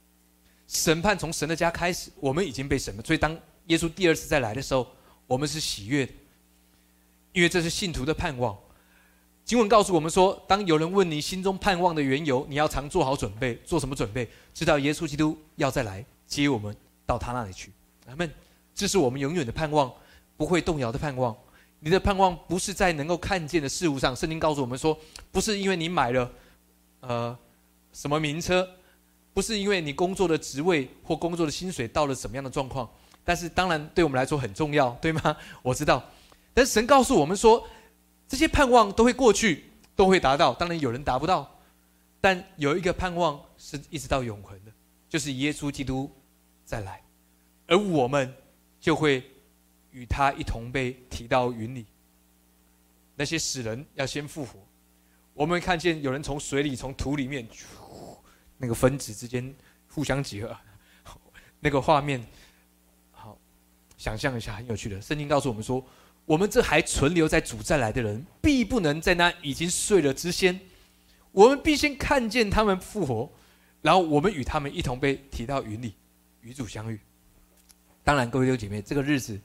[0.66, 3.02] 审判从神的家开始，我们已经被审了。
[3.04, 4.84] 所以当耶稣第二次再来的时候，
[5.28, 6.12] 我们是喜悦的，
[7.32, 8.58] 因为这是信徒的盼望。
[9.44, 13.56] 经文告诉我们说，当有人问你心中盼望的缘由，你要常做好准备。
[13.64, 14.28] 做什么准备？
[14.54, 16.04] 知道耶稣基督要再来。
[16.26, 17.70] 接我们到他那里去，
[18.06, 18.32] 阿门。
[18.74, 19.92] 这是我们永远的盼望，
[20.36, 21.36] 不会动摇的盼望。
[21.80, 24.16] 你的盼望不是在能够看见的事物上。
[24.16, 24.98] 圣经告诉我们说，
[25.30, 26.32] 不是因为你买了，
[27.00, 27.38] 呃，
[27.92, 28.68] 什么名车，
[29.34, 32.88] 不是因为你工作的职位或工作的薪水到了什么样的状况。
[33.24, 35.36] 但是，当然对我们来说很重要，对吗？
[35.62, 36.02] 我知道。
[36.52, 37.64] 但神告诉我们说，
[38.26, 40.52] 这些盼望都会过去，都会达到。
[40.54, 41.60] 当然有人达不到，
[42.20, 44.72] 但有一个盼望是一直到永恒的，
[45.08, 46.10] 就是耶稣基督。
[46.64, 47.02] 再来，
[47.66, 48.34] 而我们
[48.80, 49.22] 就会
[49.90, 51.84] 与他一同被提到云里。
[53.14, 54.58] 那些死人要先复活，
[55.34, 57.46] 我们看见有人从水里、从土里面，
[58.62, 59.52] 那个分子之间
[59.88, 60.56] 互相结合，
[61.58, 62.24] 那个画面，
[63.10, 63.36] 好，
[63.98, 65.00] 想象一下，很有趣的。
[65.00, 65.84] 圣经告诉我们说，
[66.26, 70.60] 我们这还存留在主再来的人，必不能在那已经睡了之先，
[71.32, 73.28] 我们必先看见他们复活，
[73.80, 75.94] 然后我们与他们一同被提到云里。
[76.42, 76.98] 与主相遇，
[78.02, 79.40] 当然，各位弟兄姐妹，这个日子，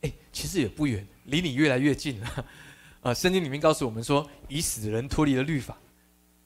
[0.00, 2.46] 哎，其实也不远，离你越来越近了。
[3.02, 5.78] 啊，圣经里面告诉我们说，已死的人脱离了律法，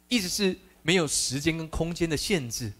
[0.09, 0.55] 意思是
[0.89, 2.73] 没有时间跟空间的限制。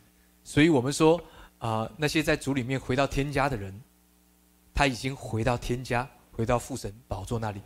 [0.43, 1.23] 所以我们说，
[1.59, 3.79] 啊，那些在主里面回到天家的人，
[4.73, 7.61] 他已经回到天家，回到父神宝座那里。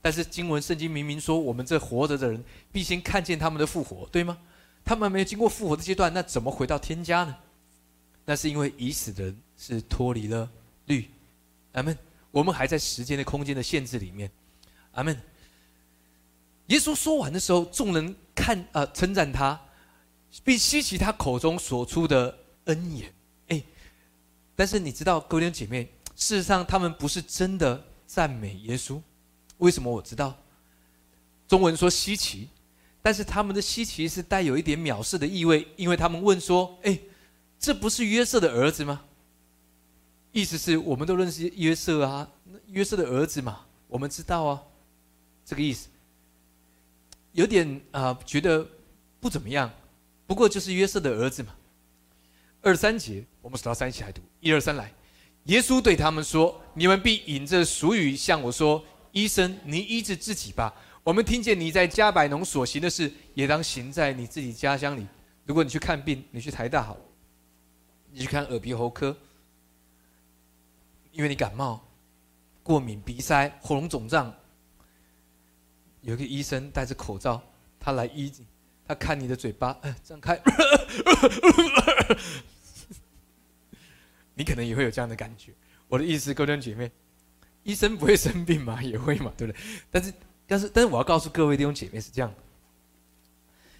[0.00, 4.38] 但是经文圣经明明说，我们这活着的人必先看见他们的复活，对吗？
[4.82, 7.36] 他们没有经过复活的阶段，那怎么回到天家呢？
[8.24, 10.50] 那是因为已死的人是脱离了
[10.86, 11.06] 律，
[11.72, 11.94] 阿门。
[12.30, 14.30] 我们还在时间的空间的限制里面，
[14.92, 15.14] 阿门。
[16.68, 19.60] 耶稣说完的时候，众人看啊称赞他，
[20.44, 23.12] 并吸取他口中所出的恩言。
[23.48, 23.62] 哎，
[24.54, 25.84] 但是你知道，各位姐妹，
[26.16, 29.00] 事实上他们不是真的赞美耶稣。
[29.58, 30.36] 为什么我知道？
[31.46, 32.48] 中文说稀奇，
[33.02, 36.98] 但是他们的稀奇是带有一点藐视的意味，因为他们问说：“哎。”
[37.62, 39.04] 这不是约瑟的儿子吗？
[40.32, 42.28] 意思是我们都认识约瑟啊，
[42.66, 44.60] 约瑟的儿子嘛，我们知道啊，
[45.44, 45.88] 这个意思。
[47.30, 48.66] 有点啊，觉得
[49.20, 49.70] 不怎么样。
[50.32, 51.54] 不过就是约瑟的儿子嘛。
[52.62, 54.90] 二三节，我们数到三一起来读，一二三来。
[55.44, 65.06] 耶稣对他们说：“你们必引着俗语向我说：‘医生，你医治自己吧。’我们听见你在加百农所行的事，也当行在你自己家乡里。
[65.44, 66.96] 如果你去看病，你去台大好，
[68.10, 69.14] 你去看耳鼻喉科，
[71.10, 71.86] 因为你感冒、
[72.62, 74.34] 过敏、鼻塞、喉咙肿胀，
[76.00, 77.42] 有个医生戴着口罩，
[77.78, 78.32] 他来医，
[78.86, 80.40] 他看你的嘴巴，哎，张开。
[84.34, 85.52] ”你可能也会有这样的感觉。
[85.88, 86.90] 我的意思，各位姐妹，
[87.64, 88.82] 医生不会生病吗？
[88.82, 89.60] 也会嘛，对不对？
[89.90, 90.14] 但是，
[90.46, 92.36] 但是，但是，我要告诉各位弟兄姐妹是这样的：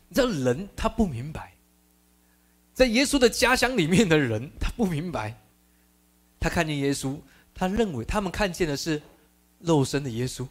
[0.09, 1.55] 你知道，人他不明白，
[2.75, 5.35] 在耶稣的家乡里面的人，他不明白，
[6.39, 7.19] 他看见耶稣，
[7.55, 9.01] 他认为他们看见的是
[9.59, 10.47] 肉身的耶稣，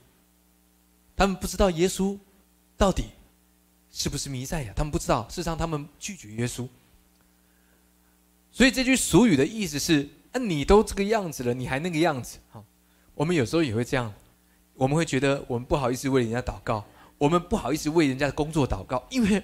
[1.15, 2.17] 他们不知道耶稣
[2.75, 3.05] 到底
[3.91, 6.67] 是不是弥赛亚，他们不知道，事实上，他们拒绝耶稣。
[8.51, 12.37] 所以这句俗语的意思是：啊，你都这个样子了，你还那个样子？
[12.49, 12.63] 好，
[13.13, 14.13] 我们有时候也会这样，
[14.75, 16.85] 我们会觉得我们不好意思为人家祷告，
[17.17, 19.43] 我们不好意思为人家的工作祷告，因为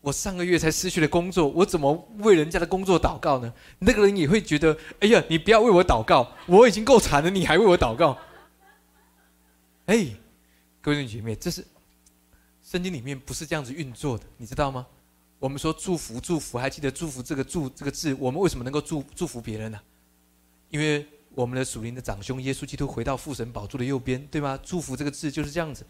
[0.00, 3.52] 我上个月才失去了工作，我怎么为人家的工作祷告呢？
[3.78, 8.16] 那个人也会觉得：哎呀，你不要为我祷告，我已经够惨了，你还为我祷告？
[9.86, 10.06] 哎，
[10.80, 11.64] 各位姐妹，这是
[12.66, 14.84] 圣经里面不是这样子运作的，你知道吗？
[15.38, 18.12] 我们说祝福，祝福，还记得“祝福”这个“祝”这个字？
[18.14, 19.80] 我们为什么能够祝祝福别人呢？
[20.70, 24.58] 因为我们的属灵的长兄耶稣基督回到父神宝座的右边，对吗？
[24.64, 25.86] 祝福这个字就是这样子。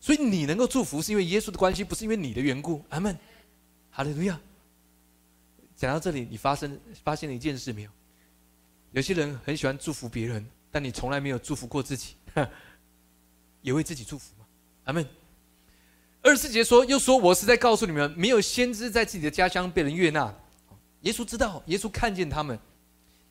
[0.00, 2.84] 所以你能够祝福，是因为耶稣的关系，不是因为你的缘故。
[2.90, 3.18] 阿门。
[3.90, 4.38] 哈利路亚。
[5.76, 7.90] 讲到这里，你发生发现了一件事没有？
[8.92, 12.16] 有些人很喜欢祝福别人，但你从来没有祝福过自己，
[13.62, 14.44] 也为自己祝福吗？
[14.84, 15.06] 阿门。
[16.22, 20.34] 二十四节说，又说，我是在告诉你们，没有先知在自己的家乡被人悦纳。
[21.02, 22.58] 耶稣知道，耶稣看见他们，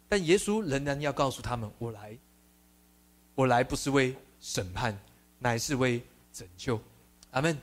[0.08, 2.18] 但耶稣仍然要告诉他们：我来，
[3.36, 4.98] 我来不是为审判，
[5.40, 6.80] 乃是为拯救。
[7.32, 7.58] 阿门。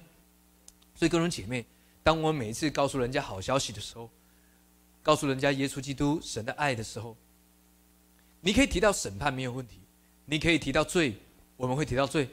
[0.95, 1.65] 所以，各位姐妹，
[2.03, 4.11] 当我每一次告诉人家好消息的时候，
[5.03, 7.17] 告诉人家耶稣基督神的爱的时候，
[8.43, 9.81] 你可以提到审判没有问题，
[10.27, 11.17] 你可以提到罪，
[11.57, 12.29] 我们会提到罪。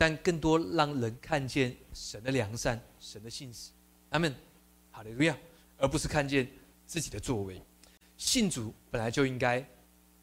[0.00, 3.68] 但更多让人看见神的良善、神的信实，
[4.08, 4.34] 阿门，
[4.90, 5.36] 好的路亚，
[5.76, 6.50] 而不是看见
[6.86, 7.60] 自己的作为。
[8.16, 9.62] 信主本来就应该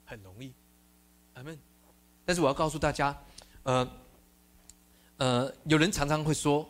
[0.03, 0.51] 很容易，
[1.35, 1.55] 阿门。
[2.25, 3.15] 但是我要告诉大家，
[3.61, 3.91] 呃，
[5.17, 6.67] 呃，有人常常会说，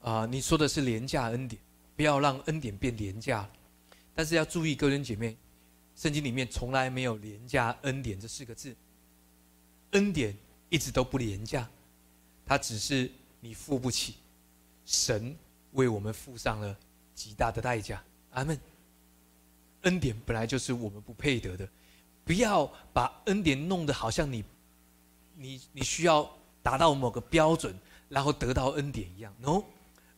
[0.00, 1.60] 啊，你说的是廉价恩典，
[1.94, 3.46] 不要让恩典变廉价。
[4.14, 5.36] 但是要注意，各位姐妹，
[5.94, 8.74] 圣经里面从来没有廉价恩典这四个字，
[9.90, 10.34] 恩典
[10.70, 11.68] 一直都不廉价。
[12.46, 14.14] 他只是你付不起，
[14.84, 15.36] 神
[15.72, 16.74] 为我们付上了
[17.12, 18.00] 极大的代价。
[18.30, 18.58] 阿门。
[19.82, 21.68] 恩典本来就是我们不配得的，
[22.24, 24.44] 不要把恩典弄得好像你，
[25.34, 26.28] 你你需要
[26.62, 27.76] 达到某个标准，
[28.08, 29.34] 然后得到恩典一样。
[29.40, 29.62] No，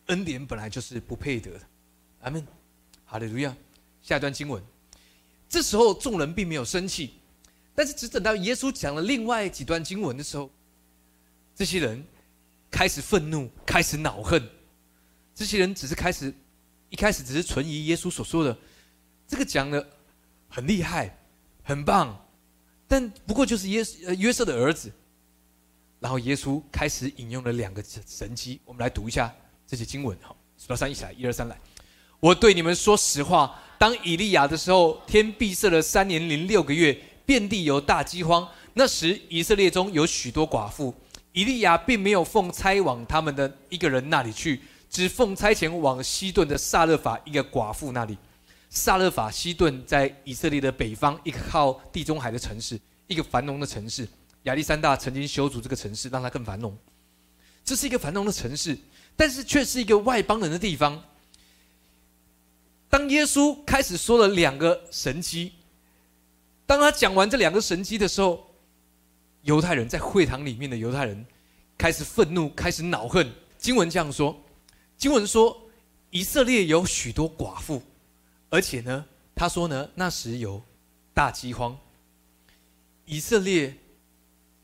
[0.07, 1.61] 恩典本来就是不配得的。
[2.21, 2.47] 阿门。
[3.05, 3.57] 好的，如样。
[4.03, 4.63] 下一段经文，
[5.49, 7.15] 这时候众人并没有生气，
[7.75, 10.51] 但是只等到耶稣讲了另外几段经文的时候，
[11.55, 12.05] 这些人。
[12.71, 14.49] 开始愤怒，开始恼恨，
[15.35, 16.33] 这些人只是开始，
[16.91, 18.57] 一开始只是存疑耶稣所说的，
[19.27, 19.87] 这个讲的
[20.49, 21.19] 很厉害，
[21.63, 22.29] 很棒，
[22.87, 24.93] 但不过就是耶呃约瑟的儿子。
[26.01, 29.35] 然后耶稣开始引用了两个神机，我们来读一下
[29.67, 31.59] 这些经文哈，数到三一起来，一二三来。
[32.21, 40.95] 我对你们说实话，当以利亚的时候，天闭塞了三年零六个月，遍地有大饥荒，那时以色列中有许多寡妇。
[41.39, 48.19] 以利亚并没有奉差往他们的一个人那里去，只奉差前往西顿的萨勒法一个寡妇那里。
[48.69, 54.09] 萨勒法西顿在以色列的北方，一个靠地中海的城市，一个繁荣的城市。
[54.43, 56.77] 亚历山大曾经修筑这个城市，让它更繁荣。
[57.65, 58.77] 这是一个繁荣的城市，
[59.15, 61.01] 但是却是一个外邦人的地方。
[62.91, 65.53] 当耶稣开始说了两个神迹，
[66.67, 68.48] 当他讲完这两个神迹的时候。
[69.49, 71.25] 犹太人在会堂里面的犹太人
[71.79, 73.33] 开始愤怒，开始恼恨。
[73.57, 74.39] 经文这样说：
[74.99, 75.59] 经文说，
[76.11, 77.83] 以色列有许多寡妇，
[78.51, 80.63] 而且呢，他说呢，那时有
[81.15, 81.75] 大饥荒。
[83.07, 83.75] 以色列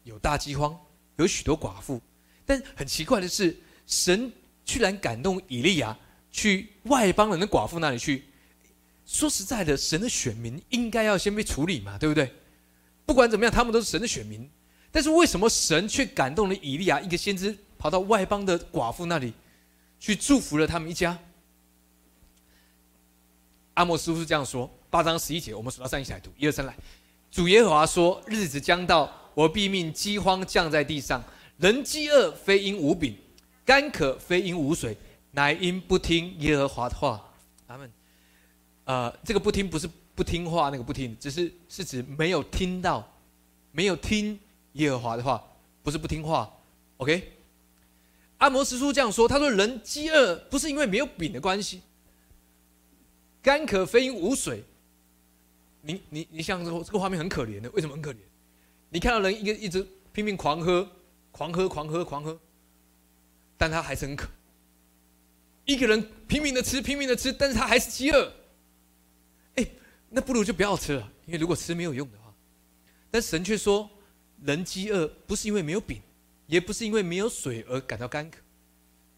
[0.02, 0.78] 有大饥荒，
[1.16, 1.98] 有许多寡妇，
[2.44, 4.30] 但很奇怪的是，神
[4.66, 5.98] 居然感动以利亚
[6.30, 8.24] 去外邦人的寡妇那里去。
[9.06, 12.30] 说实在的，神的选民应该要先被处理嘛，对不对？
[13.06, 14.46] 不管怎么样，他们都是神的选民。
[14.94, 19.32] 但是为什么神却感动了以利亚一个先知，跑到外邦的寡妇那里
[19.98, 21.18] 去祝福了他们一家。
[23.74, 26.72] 阿莫斯是这样说：八章十一节，我们数到三一起来读，一二三来。
[27.28, 31.20] 主耶和华说：日子将到，我必命饥荒降在地上，
[31.58, 33.16] 人饥饿非因无饼，
[33.64, 34.96] 干渴非因无水，
[35.32, 37.20] 乃因不听耶和华的话。
[37.66, 37.92] 阿门。
[38.84, 43.04] 呃，这个不听不是不听话那个不听，只是是指没有听到，
[43.72, 44.38] 没有听
[44.74, 45.42] 耶和华的话，
[45.82, 46.48] 不是不听话。
[46.98, 47.32] OK。
[48.38, 51.80] 阿摩斯书这样说：他说人饥饿不是因为没有饼的关系。
[53.40, 54.62] 干渴非因无水，
[55.82, 58.16] 你你你想这个这个画面很可怜的，为什么很可怜？
[58.90, 60.88] 你看到人一个一直拼命狂喝，
[61.30, 62.38] 狂喝狂喝狂喝，
[63.56, 64.28] 但他还是很渴。
[65.64, 68.32] 一个人拼命的吃拼命的吃，但是他还是饥饿。
[69.56, 69.66] 哎，
[70.10, 72.34] 那不如就不要吃了，因为如果吃没有用的话。
[73.10, 73.88] 但神却说，
[74.44, 76.00] 人饥饿不是因为没有饼，
[76.46, 78.38] 也不是因为没有水而感到干渴。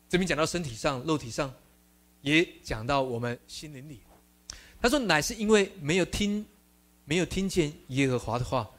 [0.08, 1.52] 这边讲到身体上、肉体上，
[2.22, 4.00] 也讲到我们心灵里。
[4.80, 6.46] 他说：“乃是因为没有听，
[7.04, 8.70] 没有听见耶和华的话。”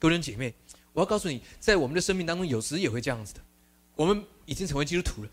[0.00, 0.52] 各位姐妹，
[0.92, 3.40] 我要告诉你，在我们的生命当中，有时也会这样子的。
[3.94, 5.30] 我们已经成为基督徒了，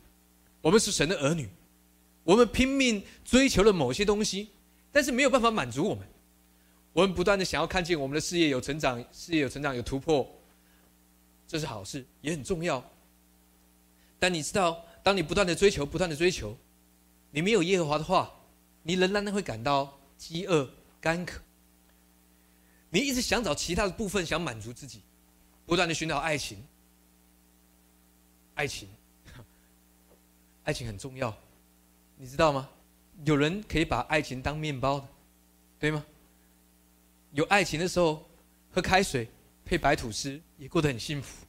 [0.62, 1.50] 我们是神的儿女，
[2.24, 4.50] 我们拼命追求了某些东西，
[4.92, 6.08] 但是没有办法满足我们。
[6.94, 10.30] 我们不断的想要看见我们的事业有成长，事业有成长有突破，
[11.52, 12.82] 这是好事，也很重要。
[14.18, 16.56] 但你知道，当你不断的追求，不断的追求，
[17.30, 18.32] 你没有耶和华的话，
[18.84, 20.00] 你仍然会感到。
[20.18, 20.70] 饥饿、
[21.02, 21.42] 干渴，
[22.92, 25.02] 你一直想找其他的部分，想满足自己，
[25.66, 26.64] 不断的寻找爱情。
[28.54, 28.88] 爱情，
[30.64, 31.36] 爱情很重要，
[32.18, 32.70] 你知道吗？
[33.26, 35.08] 有人可以把爱情当面包的，
[35.80, 36.06] 对吗？
[37.32, 38.24] 有爱情的时候，
[38.70, 39.28] 喝开水
[39.72, 41.46] 配白吐司也过得很幸福，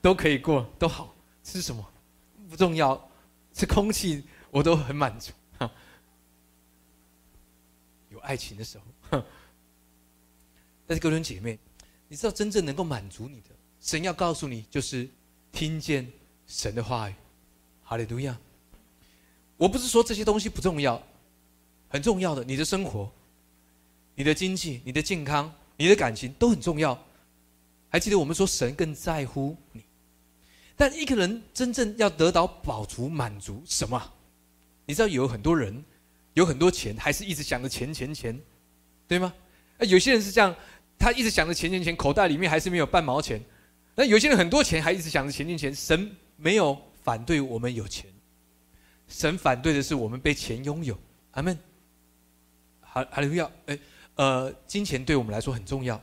[0.00, 1.84] 都可以过，都好吃什么
[2.48, 3.10] 不重要，
[3.52, 5.32] 吃空气我都很满足。
[8.10, 9.20] 有爱情的时候，
[10.86, 11.58] 但是各位姐妹，
[12.06, 13.48] 你知道真正能够满足你的，
[13.80, 15.10] 神要告诉你，就是
[15.50, 16.08] 听见
[16.46, 17.14] 神的话语。
[17.82, 18.38] 哈利路亚！
[19.56, 21.02] 我不是说这些东西不重要，
[21.88, 22.44] 很重要的。
[22.44, 23.10] 你的生活、
[24.14, 26.96] 你的经济、你的健康、你的感情都很重要。
[27.94, 29.84] 还记得我们说神更在乎你，
[30.74, 34.12] 但一个人真正要得到饱足、满足什么？
[34.84, 35.84] 你知道有很多人。
[36.32, 38.36] 有很多钱，还是一直想着钱钱钱，
[39.06, 39.32] 对吗？
[39.78, 40.52] 啊，有些人是这样，
[40.98, 43.40] 他一直想着钱钱钱，口袋里面还是没有半毛钱。
[43.94, 45.72] 那有些人很多钱，还一直想着钱钱钱。
[45.72, 48.10] 神没有反对我们有钱，
[49.06, 50.98] 神反对的是我们被钱拥有。
[51.30, 51.56] 阿门。
[52.80, 53.78] 还，还有要，哎，
[54.16, 56.02] 呃，金钱对我们来说很重要，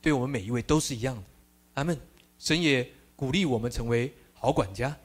[0.00, 1.22] 对我们每一位都是一样的。
[1.74, 1.98] 阿门。
[2.38, 4.96] 神也鼓励我们成为好管家。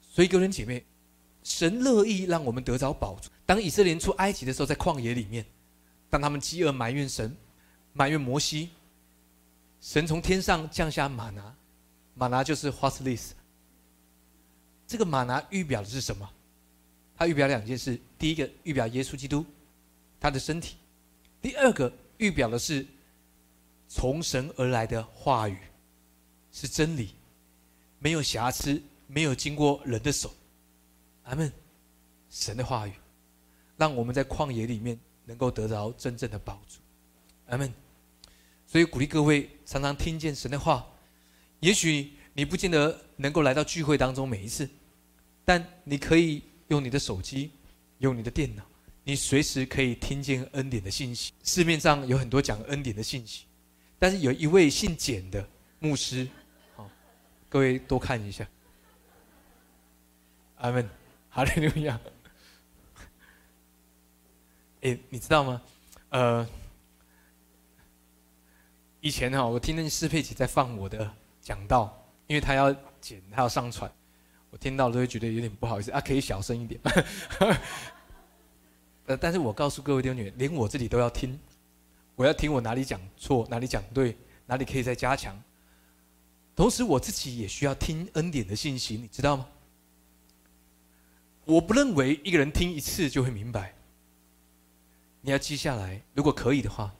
[0.00, 0.84] 所以，各位姐妹。
[1.42, 3.28] 神乐意让我们得着宝足。
[3.44, 5.44] 当以色列人出埃及的时候，在旷野里面，
[6.08, 7.36] 当他们饥饿埋怨神，
[7.92, 8.70] 埋怨摩西，
[9.78, 11.54] 神从天上降下玛拿，
[12.14, 13.34] 玛拿就是 h a s l i s
[14.86, 16.26] 这个玛拿预表的是什么？
[17.14, 19.44] 它预表两件事：第一个预表耶稣基督，
[20.18, 20.76] 他的身体；
[21.42, 22.86] 第二个预表的是
[23.96, 25.56] 从神而来的话语，
[26.50, 27.14] 是真理，
[28.00, 30.34] 没有瑕疵，没有经过人的手。
[31.22, 31.50] 阿门，
[32.28, 32.92] 神的话语，
[33.76, 36.80] 让我们在旷野里面能够得到真正的帮助。
[37.46, 37.72] 阿门。
[38.66, 40.84] 所以鼓励各位常常听见神的话。
[41.60, 44.68] 也许你不见得能够来到聚会当中每一次，
[45.44, 47.52] 但你可以用你的手机，
[47.98, 48.64] 用你的电脑，
[49.04, 51.32] 你随时可以听见恩典的信息。
[51.44, 53.44] 市面上有很多讲恩典的信息，
[54.04, 55.42] 但是有一位姓简的
[55.78, 56.28] 牧师，
[56.76, 56.86] 好，
[57.48, 58.46] 各位多看一下。
[60.56, 60.86] 阿门。
[61.30, 61.98] 哈利路亚！
[64.82, 65.62] 哎，你知道吗？
[66.10, 66.46] 呃，
[69.00, 73.90] 以前哈，我听那施佩奇在放我的讲道，因为他要剪，他要上传，
[74.50, 76.78] 我听到都会觉得有点不好意思啊，可以小声一点。
[79.06, 81.40] 呃，但是我告诉各位弟兄姐妹，连我自己都要听，
[82.16, 85.40] 我要听我哪里讲错，哪里讲对，哪里可以再加强。
[86.54, 89.46] 同时，我自己也需要听恩典的信息，你知道吗？
[91.44, 93.74] 我不认为一个人听一次就会明白。
[95.20, 96.94] 你要记下来，如果可以的话，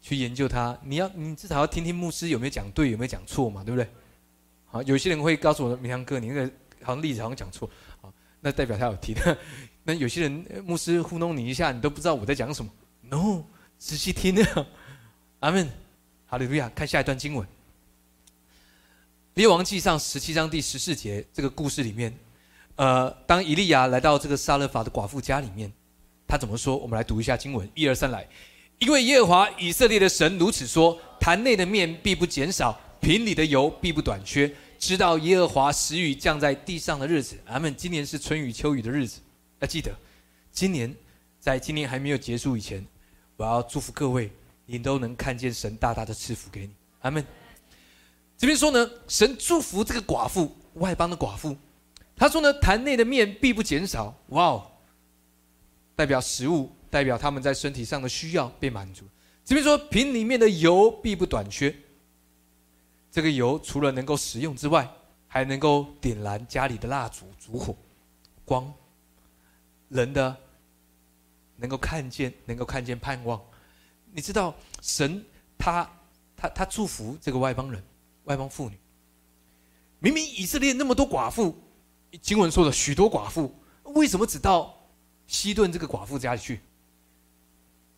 [0.00, 0.78] 去研究它。
[0.82, 3.88] 你要，你至少要听听牧师有没有讲对，有没有讲错嘛，对不对？
[4.64, 6.50] 好，有些人会告诉我，明阳哥，你那个
[6.82, 7.68] 好像例子好像讲错，
[8.00, 9.14] 好，那代表他有听。
[9.84, 12.70] 那有些人牧师糊弄你一下，你都不知道我在讲什么。
[13.02, 13.44] No，
[13.78, 14.66] 仔细听啊。
[15.40, 15.68] 阿门。
[16.26, 16.68] 好，利路亚。
[16.74, 17.46] 看下一段经文，
[19.34, 22.12] 《列王记上》十七章第十四节，这个故事里面。
[22.74, 25.72] 呃，当以利亚来到这个撒勒法的寡妇家里面，
[26.26, 26.76] 他怎么说？
[26.76, 28.26] 我们来读一下经文，一二三来。
[28.78, 37.38] 因为耶和华以色列的神如此说：坛内的面必不减少，瓶里的油必不短缺，直到耶和华时雨降在地上的日子。
[37.46, 37.74] 阿门。
[37.74, 39.20] 今年是春雨秋雨的日子，
[39.60, 39.90] 要记得，
[40.52, 40.94] 今年
[41.40, 42.84] 在今年还没有结束以前，
[43.36, 44.30] 我要祝福各位，
[44.64, 46.72] 你都能看见神大大的赐福给你。
[47.00, 47.24] 阿门。
[48.36, 51.56] 这边说呢，神祝福这个寡妇，外邦的寡妇。
[52.16, 54.14] 他说呢，坛内的面必不减少。
[54.28, 54.70] 哇哦，
[55.94, 56.70] 代表食物。
[56.88, 59.04] 代表他们在身体上的需要被满足。
[59.44, 61.74] 这边说瓶里面的油必不短缺。
[63.10, 64.88] 这个油除了能够食用之外，
[65.26, 67.76] 还能够点燃家里的蜡烛、烛火、
[68.46, 68.72] 光。
[69.88, 70.34] 人的
[71.56, 73.40] 能够看见，能够看见盼望。
[74.12, 75.24] 你知道神
[75.58, 75.90] 他
[76.36, 77.82] 他他祝福这个外邦人、
[78.24, 78.78] 外邦妇女。
[79.98, 81.56] 明明以色列那么多寡妇，
[82.20, 83.54] 经文说的许多寡妇，
[83.84, 84.74] 为什么只到
[85.26, 86.60] 西顿这个寡妇家里去？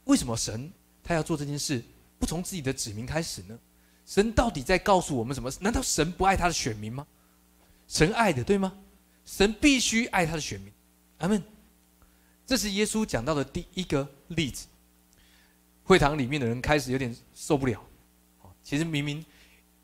[0.05, 1.83] 为什么神他要做这件事，
[2.19, 3.59] 不从自己的子民开始呢？
[4.07, 5.51] 神到底在告诉我们什么？
[5.61, 7.07] 难道神不爱他的选民吗？
[7.89, 8.73] 神爱的，对吗？
[9.25, 10.73] 神必须爱他的选民。
[11.19, 11.43] 阿门。
[12.49, 14.67] 这是耶稣讲到的第一个例子。
[15.85, 17.85] 会堂里面的人开始有点受不了。
[18.63, 19.23] 其实明明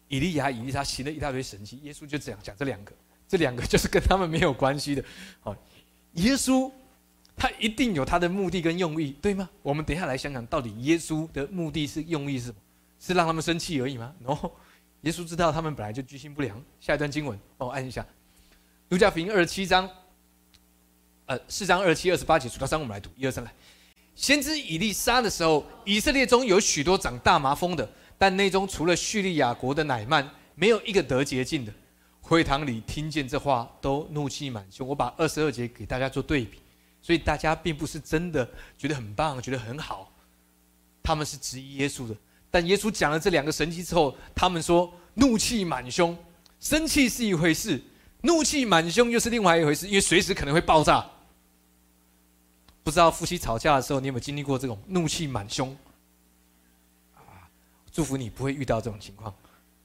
[0.09, 2.93] 以利亚、以利沙行了一大堆神迹，耶稣就这样讲这两个，
[3.29, 5.05] 这两个就是跟他们没有关系的。
[5.43, 5.55] 好，
[6.15, 6.73] 耶稣。
[7.37, 9.51] 他一定有他的目的跟用意，对吗？
[9.61, 12.57] 我们等下来想想，到底耶稣的目的是用意是什么？
[13.01, 14.39] 是让他们生气而已吗？no，
[15.01, 16.63] 耶稣知道他们本来就居心不良。
[16.79, 18.03] 下一段经文，帮我按一下，
[18.89, 19.91] 《路加福音》二十七章，
[21.27, 23.51] 呃，四章二七、二十八节，数到三，我们来读，一二三来。
[24.15, 31.73] 先知以利沙的时候，以色列中有许多长大麻风的，但内中除了叙利亚国的乃曼，没有一个得洁净的。
[32.21, 34.87] 会堂里听见这话，都怒气满胸。
[34.87, 36.59] 我把二十二节给大家做对比。
[37.01, 38.47] 所以大家并不是真的
[38.79, 40.11] 觉得很棒，觉得很好，
[41.03, 42.15] 他们是质疑耶稣的。
[42.51, 46.17] 但耶稣讲了这两个神迹之后，他们说怒气满胸，
[46.61, 47.83] 生气是一回事，
[48.25, 51.05] 怒气满胸又是另外一回事，因为随时可能会爆炸。
[52.83, 55.77] 不知道夫妻吵架的时候，你有没有经历过这种怒气满胸？
[57.15, 57.45] 啊，
[57.93, 59.33] 祝福你不会遇到这种情况。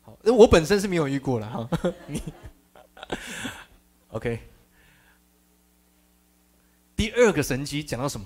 [0.02, 1.70] 好，我本身是没有遇过了哈。
[2.08, 2.22] 你
[4.12, 4.40] OK。
[6.96, 8.26] 第二个神奇讲到什么？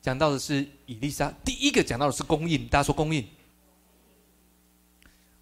[0.00, 1.30] 讲到的是以丽莎。
[1.44, 3.26] 第一个讲到的是供应，大家说供应。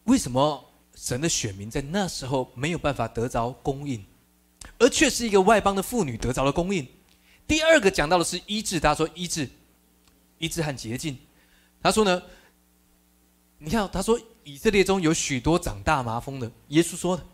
[0.05, 4.05] 为什么神的选民在那时候没有办法得着供应，
[4.78, 6.86] 而却是一个外邦的妇女得着了供应？
[7.47, 9.49] 第二个讲到的是医治，大家说医治，
[10.38, 11.18] 医治和洁净。
[11.82, 12.22] 他说呢，
[13.59, 17.26] 你看，他说以色列中有许多长大麻风的，耶稣说的。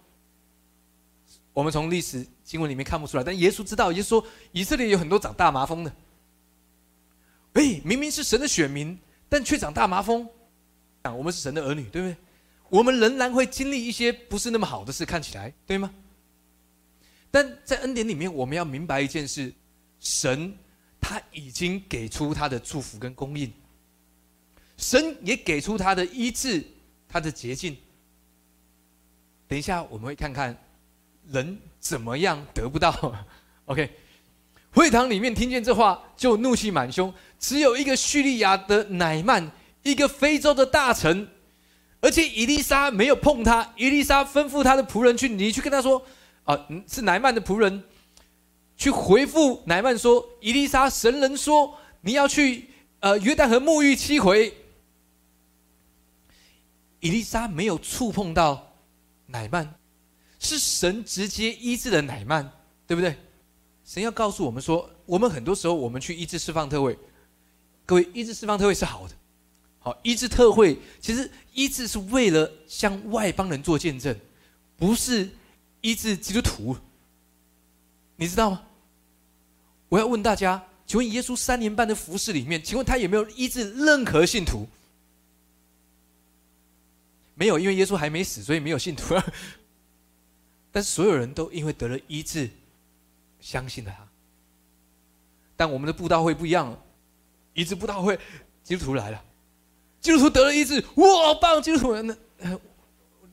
[1.53, 5.93] 我们从历史经文里面看不出来，但耶稣知道，耶稣说以色列有很多长大麻风的。
[7.55, 8.97] 哎，明明是神的选民，
[9.29, 10.29] 但却长大麻风。
[11.03, 12.17] 啊，我们是神的儿女，对不对？
[12.69, 15.91] 我们仍然会经历一些不是那么好的事，看起来对吗？
[17.31, 19.53] 但在恩典里面，我们要明白一件事：
[20.01, 20.57] 神
[21.01, 23.53] 他已经给出他的祝福跟供应，
[24.77, 26.65] 神也给出他的医治、
[27.09, 27.77] 他的捷径。
[29.47, 30.57] 等一下我们会看看。
[31.31, 32.91] 人怎么样得不到？
[33.67, 33.91] OK，
[34.73, 37.13] 会堂里面听见这话就怒气满胸。
[37.39, 39.51] 只有一个叙利亚的乃曼，
[39.83, 41.29] 一个非洲的大臣，
[42.01, 43.73] 而且伊丽莎没有碰他。
[43.77, 46.05] 伊丽莎吩咐他的仆人去，你去跟他说
[46.45, 47.83] ：“啊，是乃曼的仆人
[48.77, 52.69] 去回复乃曼说，伊丽莎神人说你要去
[53.01, 54.55] 呃约旦河沐浴七回。”
[57.01, 58.75] 伊丽莎没有触碰到
[59.27, 59.75] 乃曼。
[60.41, 62.49] 是神直接医治了乃曼，
[62.87, 63.17] 对不对？
[63.85, 66.97] 神要告诉我们说，我们很多时候我们去医治释放特会，
[67.85, 69.15] 各位医治释放特会是好的，
[69.89, 74.15] 好医治特会，其实医治是为了向外邦人做见证，
[74.77, 75.31] 不是
[75.81, 76.77] 医治基督徒，
[78.17, 78.63] 你知道吗？
[79.89, 84.69] 我要问大家，请问耶稣三年半的服饰里面，请问他有没有医治任何信徒？
[87.35, 89.15] 没有，因为耶稣还没死，所以没有信徒。
[90.71, 92.51] 但是所有人都因为得了医治，
[93.41, 94.07] 相信了他。
[95.57, 96.79] 但我们的布道会不一样了，
[97.55, 98.21] 医治布道会，
[98.63, 99.25] 基督徒来了，
[100.01, 101.63] 基督徒得了医治，哇，棒！
[101.63, 102.17] 基督徒那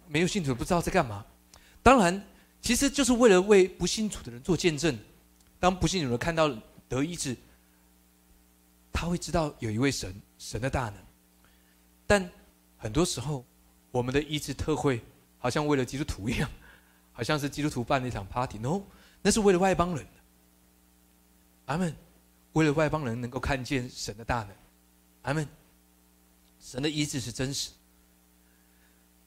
[0.07, 1.25] 没有信徒不知道在干嘛。
[1.83, 2.23] 当然，
[2.61, 4.97] 其实就是为了为不信主的人做见证。
[5.59, 6.49] 当不信主的人看到
[6.89, 7.35] 得医治，
[8.91, 10.95] 他会知道有一位神，神的大能。
[12.07, 12.29] 但
[12.77, 13.45] 很多时候，
[13.91, 15.01] 我们的医治特会
[15.37, 16.49] 好像为了基督徒一样。
[17.17, 18.81] 好像是基督徒办了一场 party，no，
[19.21, 20.05] 那是为了外邦人。
[21.67, 21.95] 阿门。
[22.51, 24.49] 为了外邦人能够看见神的大能，
[25.21, 25.47] 阿门。
[26.65, 27.69] 神的医治是真实。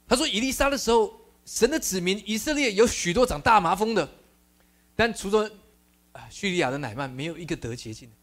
[0.08, 1.14] 他说：“以利沙的时候，
[1.44, 4.08] 神的子民以色列有许多长大麻风的，
[4.96, 5.48] 但除了
[6.28, 8.16] 叙利亚的乃曼，没有一个得洁净的。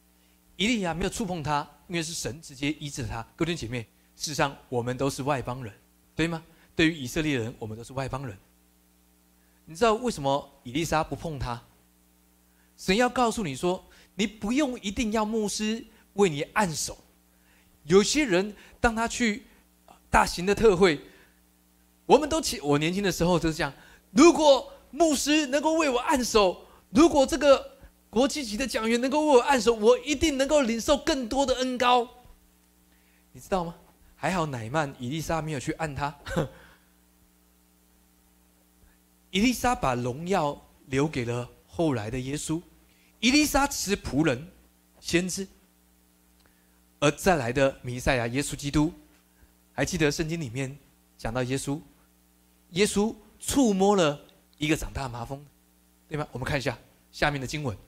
[0.58, 3.26] 以利亚没有触碰他，因为是神直接医治他。
[3.38, 3.84] 各位姐妹，
[4.18, 5.74] 事实上我们都是外邦人，
[6.14, 6.44] 对吗？
[6.76, 8.38] 对于以色列人，我们都是外邦人。
[9.66, 11.64] 你知道为什么以利沙不碰他？
[12.76, 13.84] 神要告诉你说。”
[14.18, 16.98] 你不用一定要牧师为你按手，
[17.86, 19.46] 有些人当他去
[20.10, 21.00] 大型的特会，
[22.06, 23.74] 我们都起我年轻的时候就是这样。
[24.12, 27.78] 如果牧师能够为我按手，如果这个
[28.10, 32.08] 国际级的讲员能够为我按手，我一定能够领受更多的恩高。
[33.32, 33.76] 你知道吗？
[34.18, 36.18] 还好乃曼伊丽莎没有去按他，
[39.30, 42.60] 伊丽莎把荣耀留给了后来的耶稣。
[43.20, 44.48] 伊丽莎只是仆人、
[45.00, 45.46] 先知，
[47.00, 48.92] 而再来的弥赛亚耶稣基督，
[49.74, 50.76] 还记得圣经里面
[51.18, 51.80] 讲到耶稣，
[52.72, 54.20] 耶稣触摸了
[54.58, 55.46] 一个长大麻风，
[56.08, 56.28] 对吗？
[56.32, 56.78] 我们看一下
[57.12, 57.76] 下面的经文，《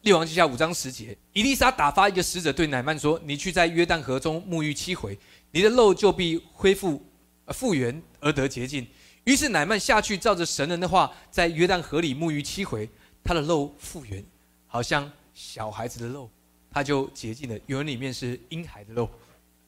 [0.00, 5.18] 列王记下》五章十节，伊丽莎打发一个使者对乃曼说：“你去在约旦河中沐浴七回，
[5.50, 7.04] 你的肉就必恢复、
[7.48, 8.86] 复原而得洁净。”
[9.24, 12.90] 于是乃曼下去，照着神人的话，在约旦河里沐浴七回，
[13.22, 14.24] 他的肉复原，
[14.66, 16.30] 好像小孩子的肉，
[16.70, 17.58] 他就洁净了。
[17.66, 19.10] 原文里面是婴孩的肉。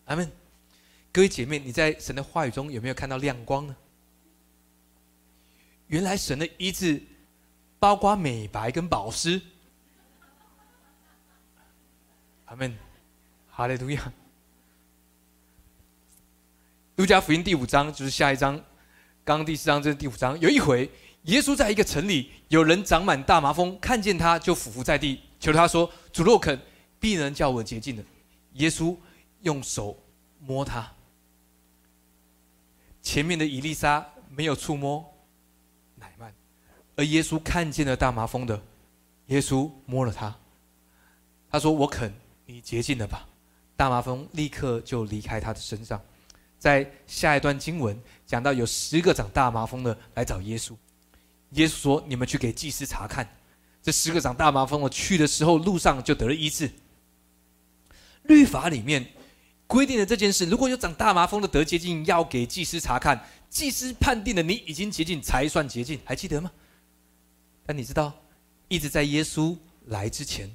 [0.06, 0.30] 阿门。
[1.12, 3.76] 各位姐妹，你在神的话语中有没有看到亮光呢？
[5.86, 7.02] 原来神的医治，
[7.78, 9.40] 包括美白跟保湿。
[12.46, 12.76] 阿门。
[13.50, 14.12] 哈利路亚。
[16.96, 18.60] 路加福音第五章就是下一章。
[19.24, 20.38] 刚第四章，这是第五章。
[20.40, 20.90] 有一回，
[21.22, 26.58] 耶稣在一个城里，有人长满大麻风，看见他就俯伏在地，求他说：“主若肯，
[26.98, 28.02] 必能叫我洁净的。”
[28.54, 28.96] 耶稣
[29.42, 29.94] 用手
[30.40, 30.90] 摸他。
[33.02, 35.04] 前面的以丽莎没有触摸
[35.96, 36.32] 乃曼，
[36.96, 38.58] 而耶稣看见了大麻风的，
[39.26, 40.34] 耶稣摸了他。
[41.50, 42.10] 他说：“我肯，
[42.46, 43.28] 你洁净了吧。”
[43.76, 46.00] 大麻风立刻就离开他的身上。
[46.58, 50.74] 在下一段经文讲到，有十个长大麻风的来找耶稣，
[51.50, 53.28] 耶稣说：“你们去给祭司查看。”
[53.84, 56.70] 这十个长大麻风的去的时候，路上就得了医治。
[58.22, 59.06] 律法里面
[59.66, 66.50] 规定的这件事，如果有长大麻风的得洁净，要给祭司查看，祭司判定了你已经洁净才算洁净，还记得吗？
[67.66, 68.14] 但你知道，
[68.68, 69.54] 一直在耶稣
[69.88, 70.50] 来之前，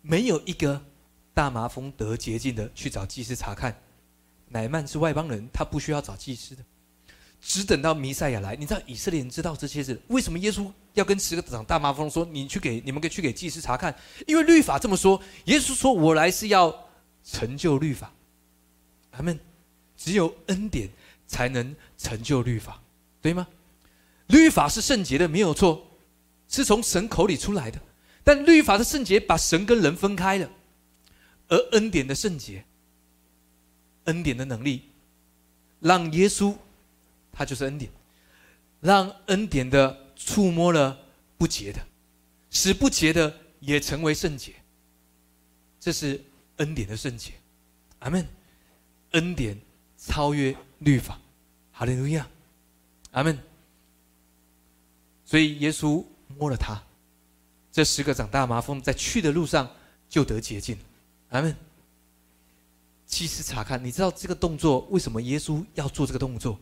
[0.00, 0.84] 没有一个
[1.32, 3.80] 大麻风得洁净的去找祭司查看。
[4.48, 6.64] 乃曼是外邦人，他不需要找祭司的，
[7.42, 8.54] 只等到弥赛亚来。
[8.54, 13.94] 你知道以色列人知道这些事，为什么耶稣要跟十个长大麻风说：“你去给你们，可以去给祭司查看？”
[14.26, 15.20] 因为律法这么说。
[15.46, 16.74] 耶稣说：“我来是要
[17.24, 18.10] 成就律法。”
[19.10, 19.38] 他们
[19.96, 20.88] 只有恩典
[21.26, 22.80] 才能成就律法，
[23.20, 23.46] 对吗？
[24.28, 25.86] 律法是圣洁的，没有错，
[26.48, 27.78] 是从神口里出来的。
[28.24, 30.48] 但律法的圣洁把神跟人分开了，
[31.48, 32.64] 而恩典的圣洁。
[34.04, 34.82] 恩典的能力，
[35.80, 36.54] 让耶稣，
[37.32, 37.90] 他就是恩典，
[38.80, 40.96] 让恩典的触摸了
[41.38, 41.80] 不洁的，
[42.50, 44.52] 使不洁的也成为圣洁。
[45.80, 46.22] 这是
[46.58, 47.32] 恩典的圣洁，
[48.00, 48.24] 阿门。
[49.12, 49.60] 恩典
[49.98, 51.20] 超越律法，
[51.70, 52.26] 哈利路亚，
[53.10, 53.38] 阿门。
[55.24, 56.02] 所以耶稣
[56.38, 56.82] 摸了他，
[57.70, 59.70] 这十个长大麻风在去的路上
[60.08, 60.78] 就得洁净，
[61.28, 61.54] 阿门。
[63.06, 66.58] 其实查看，你知道这个动作为什么耶稣要做这个动作？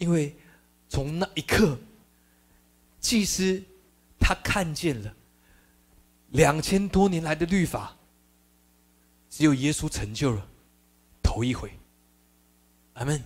[0.00, 0.34] 因为
[0.88, 1.78] 从那一刻，
[3.00, 3.62] 祭司
[4.18, 5.14] 他看见了
[6.30, 7.94] 两千多年来的律法，
[9.28, 10.48] 只有耶稣成就了
[11.22, 11.70] 头一回。
[12.94, 13.22] 阿门。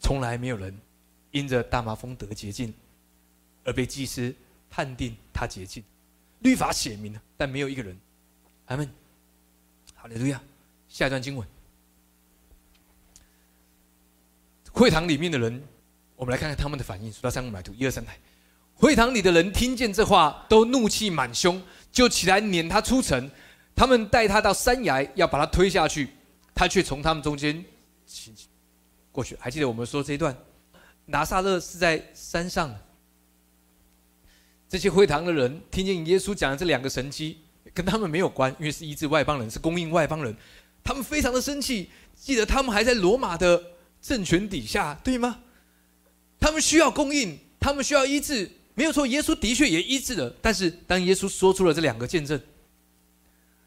[0.00, 0.76] 从来没有人
[1.30, 2.74] 因着大麻风得洁净
[3.64, 4.34] 而被祭司
[4.68, 5.84] 判定他洁净，
[6.40, 7.96] 律法写明了，但没有一个人。
[8.66, 8.90] 阿门。
[9.94, 10.42] 哈利路亚！
[10.88, 11.46] 下一段经文，
[14.74, 15.62] 会堂里面的人，
[16.16, 17.10] 我们来看看他们的反应。
[17.10, 18.18] 数到三，我们来读一二三来。
[18.74, 21.62] 会堂里的人听见这话，都怒气满胸，
[21.92, 23.30] 就起来撵他出城。
[23.76, 26.08] 他们带他到山崖，要把他推下去，
[26.52, 27.64] 他却从他们中间
[29.12, 29.36] 过去。
[29.38, 30.36] 还记得我们说这一段？
[31.06, 32.74] 拿撒勒是在山上。
[34.68, 37.38] 这些会堂的人听见耶稣讲的这两个神迹。
[37.72, 40.36] 跟他们没有关，因为是医治外邦人，是供应外邦人。
[40.84, 43.60] 他们非常的生气，记得他们还在罗马的
[44.04, 45.40] 政权底下，对吗？
[46.38, 49.06] 他们需要供应，他们需要医治，没有错。
[49.06, 52.38] 耶稣的确也医治了，但是当耶稣说出了这两个见证，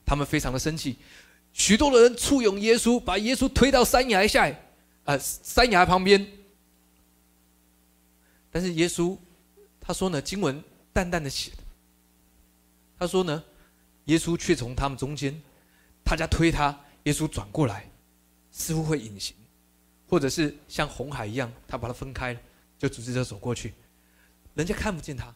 [0.06, 0.98] 他们非常的生气，
[1.54, 4.48] 许多的人簇拥耶稣，把耶稣推到山崖下，
[5.06, 6.24] 啊，山崖旁边。
[8.52, 9.18] 但是耶稣
[9.82, 10.64] 他说呢，经文
[10.94, 11.52] 淡淡的写，
[13.00, 13.44] 他说呢，
[14.06, 15.42] 耶稣却从他们中间，
[16.04, 17.90] 大家推他，耶稣转过来，
[18.52, 19.36] 似乎会隐形，
[20.08, 22.40] 或者是像红海一样，他把它分开了。
[22.80, 23.74] 就组织者走过去，
[24.54, 25.34] 人家看不见他，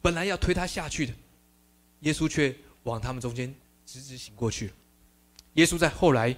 [0.00, 1.12] 本来要推他下去的，
[2.00, 3.52] 耶稣却往他们中间
[3.84, 4.72] 直直行过去。
[5.54, 6.36] 耶稣在后来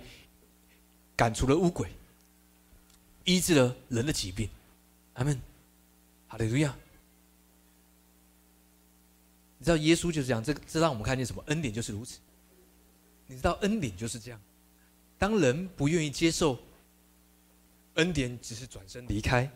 [1.14, 1.90] 赶除了污鬼，
[3.24, 4.48] 医治了人的疾病。
[5.12, 5.38] 阿门，
[6.28, 6.74] 哈利路亚。
[9.58, 11.42] 你知道耶稣就是这样，这这让我们看见什么？
[11.48, 12.20] 恩典就是如此。
[13.26, 14.40] 你知道恩典就是这样，
[15.18, 16.58] 当人不愿意接受
[17.98, 19.48] 恩典，只是转身离开。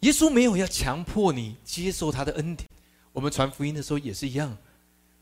[0.00, 2.68] 耶稣没有要强迫你接受他的恩典，
[3.12, 4.56] 我们传福音的时候也是一样，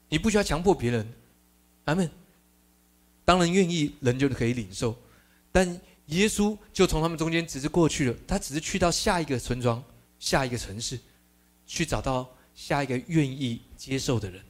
[0.08, 1.12] 你不需要强迫别人，
[1.84, 2.10] 阿门。
[3.24, 4.96] 当人愿意，人就可以领受。
[5.52, 9.82] 但耶稣就从他们中间只是过去了，他只是去到下一个村庄、
[10.18, 10.98] 下一个城市，
[11.66, 14.42] 去找到下一个愿意接受的人，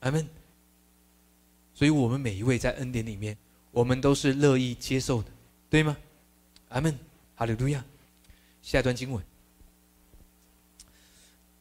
[0.00, 0.28] 阿门。
[1.72, 3.34] 所以，我们每一位在恩典里面，
[3.70, 5.30] 我们都是乐意接受的，
[5.70, 5.96] 对吗？
[6.70, 6.98] 阿门，
[7.36, 7.84] 哈利路亚。
[8.62, 9.24] 下一段经文。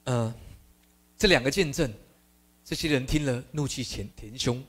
[0.05, 0.33] 呃，
[1.17, 1.93] 这两个见证，
[2.65, 4.63] 这些人听了怒气填填胸，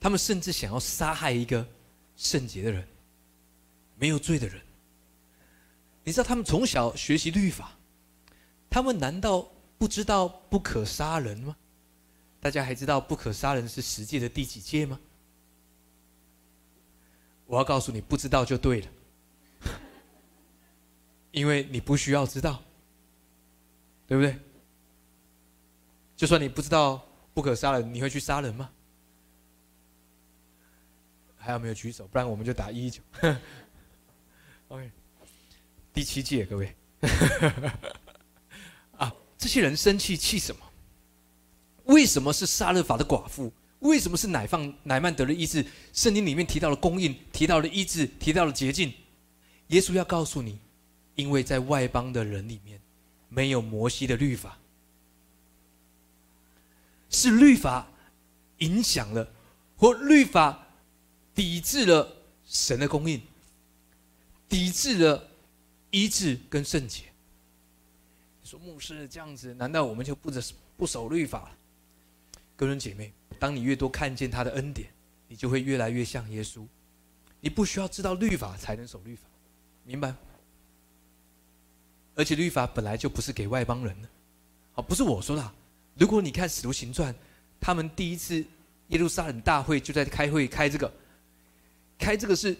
[0.00, 1.66] 他们甚至想要杀害一个
[2.16, 2.86] 圣洁的人、
[3.96, 4.60] 没有罪的人。
[6.04, 7.76] 你知道他们从小学习律法，
[8.68, 9.48] 他们难道
[9.78, 11.56] 不知道不可杀人吗？
[12.40, 15.00] 大家还知道不可杀人是十诫的第几诫吗？
[17.46, 18.88] 我要告诉你，不知道就对了，
[21.36, 22.60] 因为你不需要知道。
[24.08, 24.38] 对不对？
[26.16, 28.70] 就算你不知道不可杀人，你会去杀人吗？
[31.36, 32.06] 还有没有举手？
[32.06, 33.02] 不然我们就打一一九。
[34.68, 34.88] OK，
[35.92, 36.72] 第七届各位。
[38.96, 40.62] 啊，这些人生气气什么？
[41.86, 43.52] 为什么是杀勒法的寡妇？
[43.80, 45.66] 为什么是乃放乃曼得了医治？
[45.92, 48.94] 圣经里面提到了供应，提到了医治，提到了洁净。
[49.66, 50.60] 耶稣要告诉你，
[51.16, 52.80] 因为在外邦的人里面。
[53.28, 54.56] 没有摩西的律法，
[57.10, 57.88] 是律法
[58.58, 59.28] 影响了，
[59.76, 60.64] 或律法
[61.34, 63.20] 抵制了神的供应，
[64.48, 65.28] 抵制了
[65.90, 67.02] 医治跟圣洁。
[68.40, 70.40] 你说牧师这样子，难道我们就不得
[70.76, 71.50] 不守律法？
[72.54, 74.88] 哥人姐妹，当你越多看见他的恩典，
[75.26, 76.64] 你就会越来越像耶稣。
[77.40, 79.26] 你不需要知道律法才能守律法，
[79.84, 80.14] 明白？
[82.16, 84.08] 而且律法本来就不是给外邦人的，
[84.72, 85.52] 好，不是我说的。
[85.98, 87.12] 如果你看《使徒行传》，
[87.60, 88.42] 他们第一次
[88.88, 90.90] 耶路撒冷大会就在开会开这个，
[91.98, 92.56] 开这个是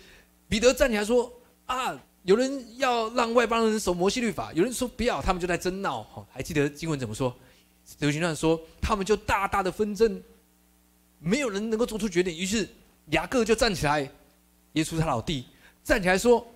[0.46, 1.32] 彼得站起来说
[1.64, 7.32] ：“啊，有人要让外邦人守摩西律法，有人说不要，他们就在争闹。”哈，还记得经文怎么说？
[7.86, 10.22] 《使徒行传》说他们就大大的纷争，
[11.18, 12.36] 没有人能够做出决定。
[12.36, 12.68] 于是
[13.06, 14.00] 雅各就站起来，
[14.74, 15.46] 耶稣他老弟
[15.82, 16.46] 站起来说。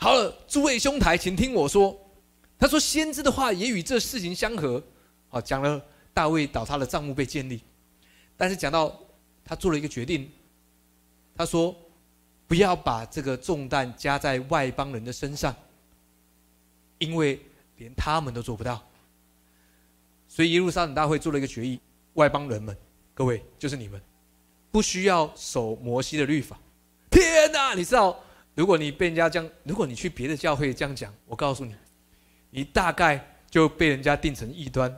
[0.00, 1.94] 好了，诸位兄台，请听我说。
[2.58, 4.82] 他说：“先知的话也与这事情相合。”
[5.28, 5.78] 好，讲了
[6.14, 7.60] 大卫倒塌的帐幕被建立，
[8.34, 8.98] 但是讲到
[9.44, 10.30] 他做了一个决定，
[11.34, 11.76] 他说
[12.48, 15.54] ：“不要把这个重担加在外邦人的身上，
[16.96, 17.38] 因为
[17.76, 18.82] 连他们都做不到。”
[20.28, 21.78] 所以耶路撒冷大会做了一个决议：
[22.14, 22.74] 外邦人们，
[23.12, 24.00] 各位就是你们，
[24.70, 26.58] 不需要守摩西的律法。
[27.10, 28.18] 天哪，你知道？
[28.54, 31.74] 如果你被人家这样，如果你去别的教会这样讲，我告诉你，
[32.50, 34.94] 你大概就被人家定成异端。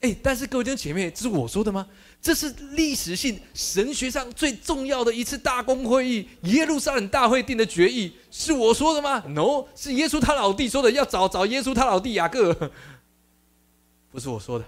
[0.00, 1.86] 哎，但是各位弟兄姐妹，这是我说的吗？
[2.20, 12.52] 这是历史性神学上最重要的一次大公会议——耶路撒冷大会定的决议，是我说的吗？No，是耶稣他老弟说的，要找找耶稣他老弟雅各，
[14.10, 14.64] 不是我说的。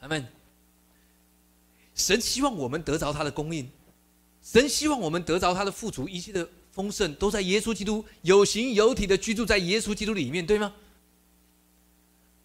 [0.00, 0.26] 阿门。
[1.94, 3.70] 神希望我们得着他的供应。
[4.44, 10.70] 神希望我们得着他的富足，一切的丰盛都在耶稣基督有形有体的居住在耶稣基督里面，对吗？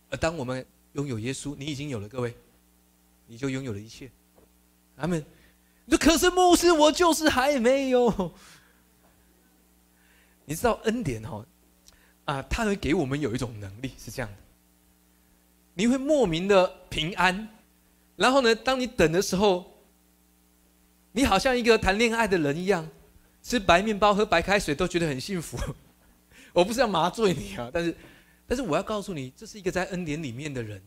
[0.09, 2.33] 而当我们拥有耶稣，你已经有了，各位，
[3.27, 4.09] 你就拥有了一切。
[4.95, 5.23] 阿门。
[5.89, 8.31] 说可是牧师，我就是还没有。
[10.45, 11.45] 你知道恩典哈
[12.23, 14.37] 啊，他会给我们有一种能力，是这样的，
[15.73, 17.49] 你会莫名的平安，
[18.15, 19.75] 然后呢，当你等的时候。
[21.11, 22.87] 你好像一个谈恋爱的人一样，
[23.41, 25.57] 吃白面包喝白开水都觉得很幸福。
[26.53, 27.95] 我不是要麻醉你啊，但是，
[28.47, 30.81] 但是我要告诉你，这是一个在恩典里面的人。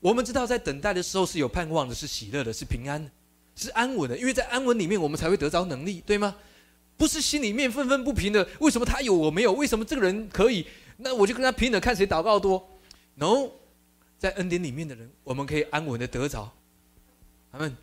[0.00, 3.10] 我们知道，在等待的时候是有盼望的，是喜乐的，是平安的，
[3.56, 4.18] 是安稳的。
[4.18, 6.36] 因为在安稳里面，我们才会得着能力，对吗？
[6.96, 9.52] 不是心里面愤愤不平的，为什么他有我没有？
[9.52, 10.66] 为什么这个人可以，
[10.98, 12.68] 那我就跟他拼了，看谁祷告多。
[13.14, 13.50] No，
[14.18, 16.52] 在恩典里面的人，我们可以安稳的得着。
[17.50, 17.76] 他们，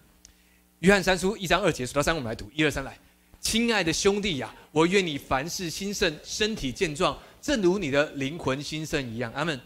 [0.81, 2.97] 约翰三书一章二节，数到三，我们来读，一二三，来。
[3.39, 9.31] 亲爱的兄弟呀，我愿你凡事兴盛，身体健壮，正如你的灵魂兴盛一样。
[9.33, 9.59] 阿门。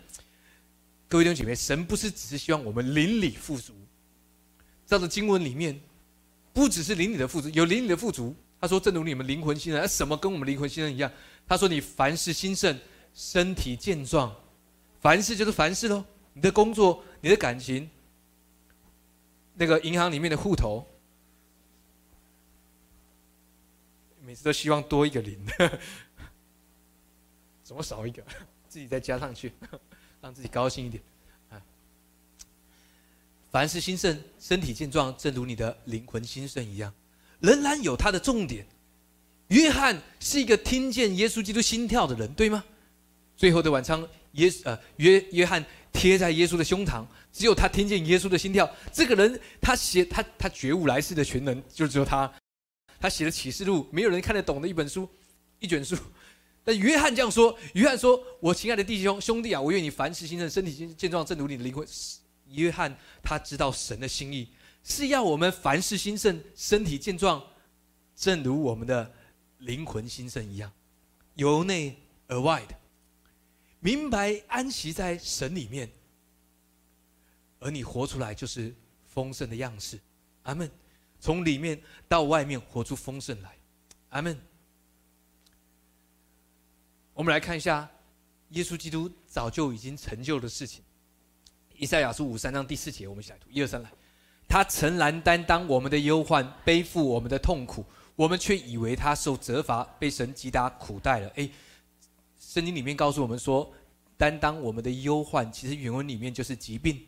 [1.08, 3.74] 各位弟兄姐妹，神不是只是希望我们邻里富足，
[4.86, 5.80] 照着经文里面，
[6.52, 8.36] 不只是邻里的富足，有邻里的富足。
[8.60, 11.10] 他说，正如你们灵魂兴盛，什么跟我们灵魂兴盛一样？
[11.48, 12.78] 他说，你凡事兴盛，
[13.14, 14.36] 身体健壮，
[15.00, 16.04] 凡事就是凡事喽。
[16.34, 17.90] 你的工作，你的感情，
[19.54, 20.86] 那个银行里面的户头。
[24.36, 25.40] 每次都希望多一个零，
[27.64, 28.22] 怎么少一个？
[28.68, 29.50] 自己再加上去，
[30.20, 31.02] 让自己高兴一点。
[33.50, 36.94] 凡事兴盛，身体健壮，正如你的灵魂兴盛一样，
[37.40, 38.68] 仍然有他的重点。
[39.48, 42.62] 约翰是一个听见耶稣基督心跳的人，对吗？
[43.38, 48.70] 最后的晚餐，耶呃约约翰贴在耶稣的胸膛，只有他听见耶稣的心跳。
[48.92, 52.30] 这个人，他写他他觉悟来世的全能，就只有他。
[53.00, 55.10] 他写的启示录，没有人看得懂的一本书，
[55.60, 55.96] 一卷书。
[56.64, 61.88] 但约翰这样说：“约翰说，我亲爱的弟兄兄弟啊，我愿你凡事兴盛，身体健健壮，正如你的灵魂。”
[62.50, 64.48] 约翰他知道神的心意
[64.84, 67.44] 是要我们凡事兴盛，身体健壮，
[68.16, 69.14] 正如我们的
[69.60, 70.72] 灵魂兴盛一样，
[71.36, 71.96] 由内
[72.28, 72.76] 而外的
[73.80, 75.88] 明白安息在神里面，
[77.60, 78.74] 而你活出来就是
[79.06, 80.00] 丰盛的样式。
[80.44, 80.68] 阿门。
[81.26, 83.58] 从里面到外面活出丰盛来，
[84.10, 84.40] 阿门。
[87.16, 87.90] 我们来看一下
[88.50, 90.84] 耶稣基督早就已经成就的事情。
[91.76, 93.92] 以赛亚书五三章第四节，我们一起来读，一二三来。
[94.48, 97.84] 他诚然担当我们的忧患，背负我们的痛苦，
[98.16, 101.28] 我们却以为他受责罚，被神击打苦待了。
[101.38, 101.50] 哎，
[102.40, 103.74] 圣经里面告诉我们说，
[104.16, 107.04] 担当我们的忧患，其实原文里面就是疾病。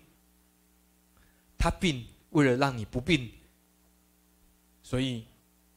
[1.55, 3.29] 他病，为了让你不病。
[4.87, 5.25] 所以，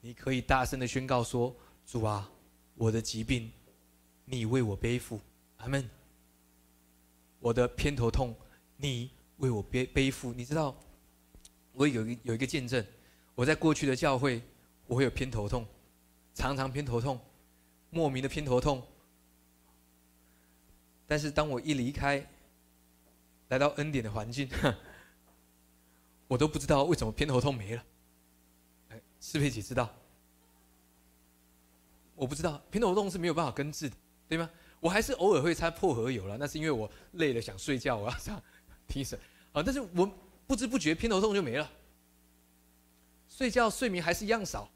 [0.00, 1.52] 你可以大声的宣告说
[1.84, 2.30] ：“主啊，
[2.76, 3.50] 我的疾病，
[4.24, 5.20] 你为我背负，
[5.56, 5.90] 阿门。
[7.40, 8.32] 我的偏头痛，
[8.76, 10.32] 你为我背背负。
[10.32, 10.76] 你知道，
[11.72, 12.86] 我有一有一个见证，
[13.34, 14.40] 我在过去的教会，
[14.86, 15.66] 我会有偏头痛，
[16.32, 17.18] 常常偏头痛，
[17.90, 18.80] 莫名的偏头痛。
[21.08, 22.24] 但是当我一离开，
[23.48, 24.48] 来到恩典的环境，
[26.28, 27.84] 我都不知道为什么偏头痛没了。”
[29.20, 29.94] 是佩姐知道，
[32.14, 33.96] 我不知道偏头痛是没有办法根治的，
[34.28, 34.48] 对吗？
[34.80, 38.42] 我还是偶尔会擦薄荷油了，那是因为我累了想睡觉，我要这样
[38.88, 39.18] 提神
[39.52, 39.62] 啊。
[39.62, 40.10] 但是我
[40.46, 41.70] 不知不觉偏头痛就没了，
[43.28, 44.70] 睡觉睡眠还是一样少。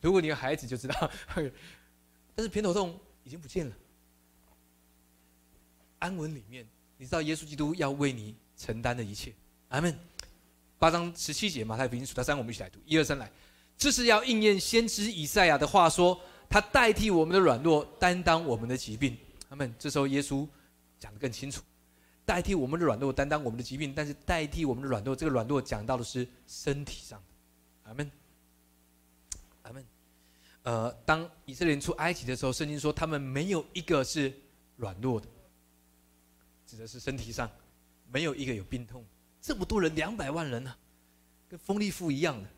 [0.00, 1.10] 如果你有孩子就知道，
[2.36, 3.74] 但是偏头痛已经不见了。
[5.98, 6.64] 安稳里面，
[6.96, 9.32] 你知道耶稣基督要为你承担的一切。
[9.70, 9.98] 阿门。
[10.78, 13.28] 八章十七节马太福音数到三，我们一起来读，一二三来。
[13.78, 16.20] 这是要应验先知以赛亚的话，说
[16.50, 19.16] 他代替我们的软弱，担当我们的疾病。
[19.48, 20.46] 他们这时候耶稣
[20.98, 21.62] 讲得更清楚，
[22.26, 23.94] 代替我们的软弱，担当我们的疾病。
[23.94, 27.24] 但是代替我们的软弱，这个软弱讲到的是身体上的。
[27.84, 28.10] 阿门，
[29.62, 29.86] 阿门。
[30.64, 34.34] 呃，当以色列人出埃及的时候，圣经说他们没有一个是
[34.76, 35.28] 软弱的，
[36.66, 37.48] 指的是身体上
[38.10, 39.04] 没有一个有病痛。
[39.40, 40.74] 这么多人，两百万人呢，
[41.48, 42.48] 跟风力富一样的。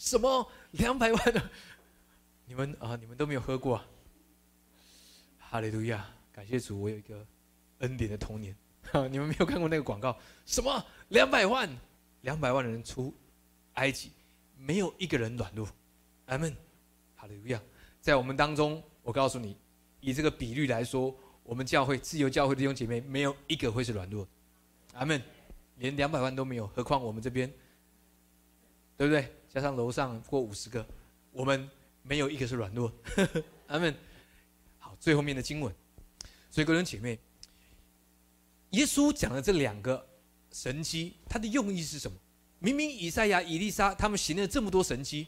[0.00, 1.50] 什么两百万的？
[2.48, 3.78] 你们啊，你们都没有喝过。
[5.38, 7.26] 哈利路亚，感谢主，我有一个
[7.80, 8.56] 恩典的童年。
[9.12, 10.18] 你们没有看过那个广告？
[10.46, 11.68] 什么两百万？
[12.22, 13.14] 两百万的人出
[13.74, 14.10] 埃及，
[14.56, 15.68] 没有一个人软弱。
[16.26, 16.56] 阿门。
[17.14, 17.60] 哈利路亚，
[18.00, 19.54] 在我们当中，我告诉你，
[20.00, 24.26] 以这个比率来说，我们教会自由教会弟兄姐妹，没有一个会是软弱。
[24.94, 25.22] 阿门。
[25.76, 27.50] 连两百万都没有，何况我们这边，
[28.96, 29.30] 对不对？
[29.52, 30.86] 加上楼上过五十个，
[31.32, 31.68] 我们
[32.02, 32.92] 没有一个是软弱。
[33.66, 33.92] 阿门。
[34.78, 35.74] 好，最后面的经文，
[36.50, 37.18] 所以各位姐妹，
[38.70, 40.06] 耶稣讲的这两个
[40.52, 42.16] 神迹，它的用意是什么？
[42.60, 45.26] 明明以赛亚、以利沙他们行了这么多神迹，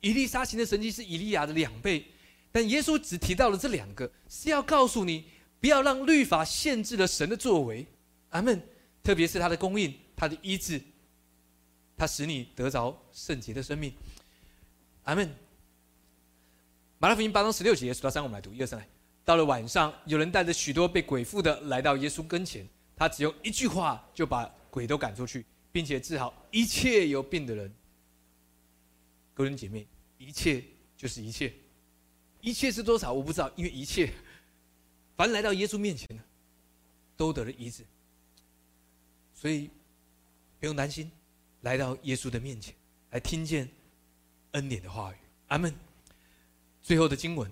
[0.00, 2.04] 以利沙行的神迹是以利亚的两倍，
[2.50, 5.24] 但耶稣只提到了这两个，是要告诉你，
[5.60, 7.86] 不要让律法限制了神的作为。
[8.30, 8.60] 阿门。
[9.02, 10.78] 特别是他的供应，他的医治。
[12.00, 13.92] 他使你得着圣洁的生命，
[15.02, 15.30] 阿门。
[16.98, 18.88] 马太福音八章十六节，数到三，我们来读一二三来。
[19.22, 27.70] 到了晚上，有人带着许多被鬼附的来到耶稣跟前，他只用一句话就把鬼都赶出去，并且治好一切有病的人。
[29.34, 29.86] 各位姐妹，
[30.16, 30.64] 一切
[30.96, 31.52] 就是一切，
[32.40, 34.10] 一切是多少我不知道，因为一切，
[35.18, 36.24] 凡来到耶稣面前的，
[37.14, 37.84] 都得了医治。
[39.34, 39.68] 所以
[40.58, 41.12] 不用担心，
[41.62, 42.74] 来到耶稣的面前，
[43.10, 43.68] 来听见
[44.52, 45.16] 恩典的话语。
[45.48, 45.74] 阿门。
[46.82, 47.50] 最后的经文，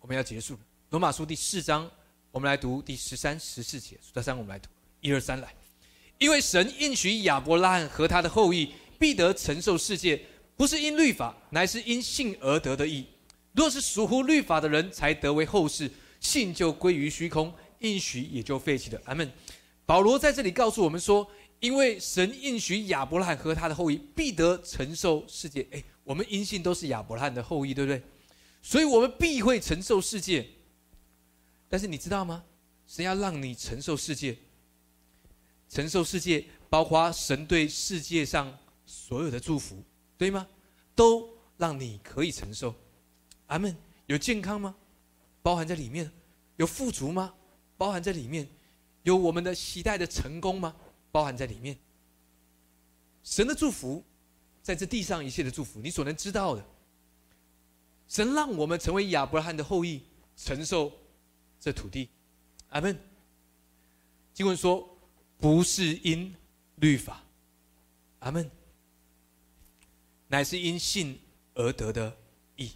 [0.00, 0.60] 我们要结束了。
[0.90, 1.90] 罗马书第四章，
[2.30, 3.96] 我们来读第十三、十四节。
[4.00, 4.68] 数到三，我们来读。
[5.00, 5.52] 一二三，来。
[6.18, 10.20] 因为神应许亚伯拉罕和他的后裔必得承受世界，
[10.56, 13.04] 不是因律法，乃是因信而得的义。
[13.52, 19.00] 若是属乎律法的人才得为后世，信就归于虚空，应许也就废弃了。
[19.06, 19.30] 阿门。
[19.84, 21.28] 保罗在这里告诉我们说，
[21.64, 25.66] 因为神应许亚伯拉罕和他的后裔必得承受世界。
[25.70, 28.02] 哎，我们因信都是亚伯拉罕的后裔，对不对？
[28.60, 30.46] 所以我们必会承受世界。
[31.66, 32.44] 但是你知道吗？
[32.86, 34.36] 神要让你承受世界，
[35.70, 38.54] 承受世界，包括神对世界上
[38.84, 39.82] 所有的祝福，
[40.18, 40.46] 对吗？
[40.94, 42.74] 都让你可以承受。
[43.46, 43.74] 阿门。
[44.04, 44.74] 有健康吗？
[45.40, 46.12] 包含在里面。
[46.56, 47.32] 有富足吗？
[47.78, 48.46] 包含在里面。
[49.04, 50.76] 有我们的期待的成功吗？
[51.14, 51.78] 包含在里面。
[53.22, 54.02] 神的祝福，
[54.60, 56.66] 在这地上一切的祝福，你所能知道的。
[58.08, 60.02] 神让我们成为亚伯拉罕的后裔，
[60.36, 60.92] 承受
[61.60, 62.08] 这土地。
[62.70, 62.98] 阿门。
[64.32, 64.98] 经文说，
[65.38, 66.34] 不是因
[66.74, 67.22] 律法，
[68.18, 68.50] 阿门，
[70.26, 71.20] 乃是因信
[71.54, 72.16] 而得的
[72.56, 72.72] 义。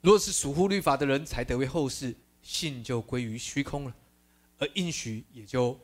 [0.00, 3.96] 若是属乎律法的人才得为后世，信就归于虚空了，
[4.58, 5.76] 而应许也就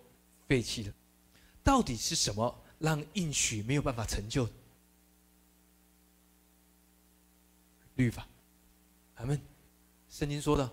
[0.46, 0.94] 废弃了。
[1.68, 4.48] 到底是什么让应许没有办法成就？
[7.96, 8.26] 律法。
[9.16, 9.38] 阿门。
[10.08, 10.72] 圣经说的，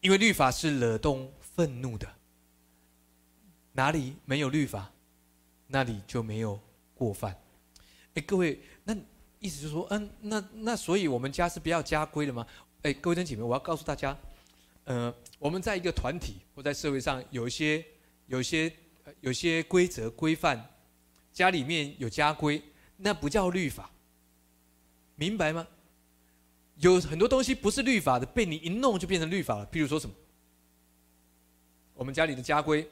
[0.00, 2.10] 因为律法是惹动愤怒的，
[3.72, 4.90] 哪里没有律法，
[5.66, 6.58] 那里就没有
[6.94, 7.38] 过犯。
[8.14, 8.96] 哎，各位，那
[9.40, 12.46] 意思就是说，嗯，那那所以我们家是不要家规的吗？
[12.80, 14.16] 哎，各位弟兄姐妹，我要告诉大家，
[14.84, 17.84] 呃，我们在一个团体或在社会上有一些、
[18.24, 18.74] 有一些、
[19.20, 20.68] 有些规则规范，
[21.32, 22.62] 家里面有家规，
[22.96, 23.90] 那不叫律法，
[25.16, 25.66] 明白吗？
[26.76, 29.66] 有很多东西不是律法的，被你一弄就变成律法了。
[29.68, 30.14] 譬如说什么，
[31.94, 32.88] 我们家里的家规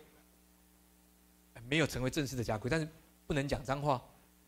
[1.68, 2.88] 没有成为正式的家规，但是
[3.26, 4.00] 不能讲脏话。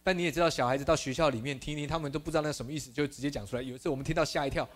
[0.04, 3.62] 但你也知道，小孩子到学校里面听听，他们都不知道那什么意思，就直接讲出来。
[3.62, 4.68] 有一次我们听到吓一跳，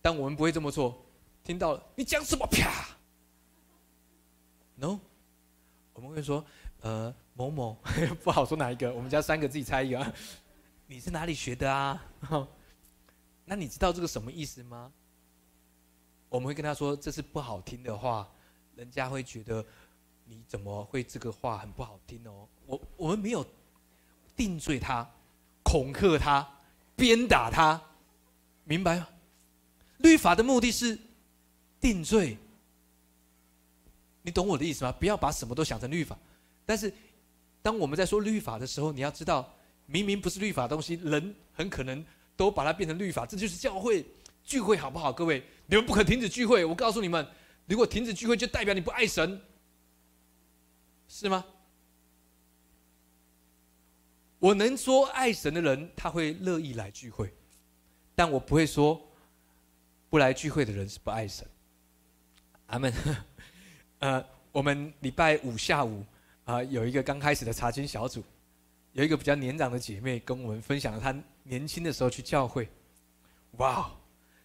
[0.00, 1.04] 但我们不会这么做。
[1.42, 2.46] 听到了，你讲什么？
[2.46, 2.88] 啪
[4.82, 4.98] ！No，
[5.92, 6.44] 我们会说，
[6.80, 7.78] 呃，某某
[8.24, 10.14] 不好说哪一个，我们家三个自己猜一个。
[10.88, 12.02] 你是哪里学的啊？
[13.46, 14.92] 那你知道这个什么意思吗？
[16.28, 18.28] 我们会跟他说这是不好听的话，
[18.74, 19.64] 人家会觉得
[20.24, 22.48] 你怎么会这个话很不好听哦。
[22.66, 23.46] 我我们没有
[24.34, 25.08] 定罪他、
[25.62, 26.48] 恐吓他、
[26.96, 27.80] 鞭打他，
[28.64, 29.06] 明白吗？
[29.98, 30.98] 律法的目的是
[31.80, 32.36] 定罪，
[34.22, 34.92] 你懂我的意思吗？
[34.92, 36.18] 不要把什么都想成律法。
[36.64, 36.92] 但是
[37.60, 39.52] 当我们在说律法的时候，你要知道。
[39.84, 42.02] 明明不是律法东西，人很可能
[42.36, 43.26] 都把它变成律法。
[43.26, 44.06] 这就是教会
[44.44, 45.12] 聚会，好不好？
[45.12, 46.64] 各位，你们不可停止聚会。
[46.64, 47.26] 我告诉你们，
[47.66, 49.38] 如果停止聚会，就代表你不爱神，
[51.08, 51.44] 是吗？
[54.38, 57.34] 我能说爱神的人，他会乐意来聚会，
[58.14, 58.98] 但我不会说
[60.08, 61.46] 不来聚会的人是不爱神。
[62.66, 62.94] 阿门。
[64.02, 66.04] 呃，我们礼拜五下午
[66.44, 68.22] 啊，有一个刚开始的查经小组。
[68.94, 72.68] 有一个比较年长的姐妹跟我们分享了她年轻的时候去教会，
[73.52, 73.90] 哇，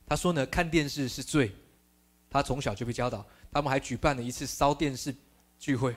[0.06, 1.52] 她说呢看电视是罪，
[2.30, 5.14] 她从小就被教导，他们还举办了一次烧电视
[5.58, 5.96] 聚会，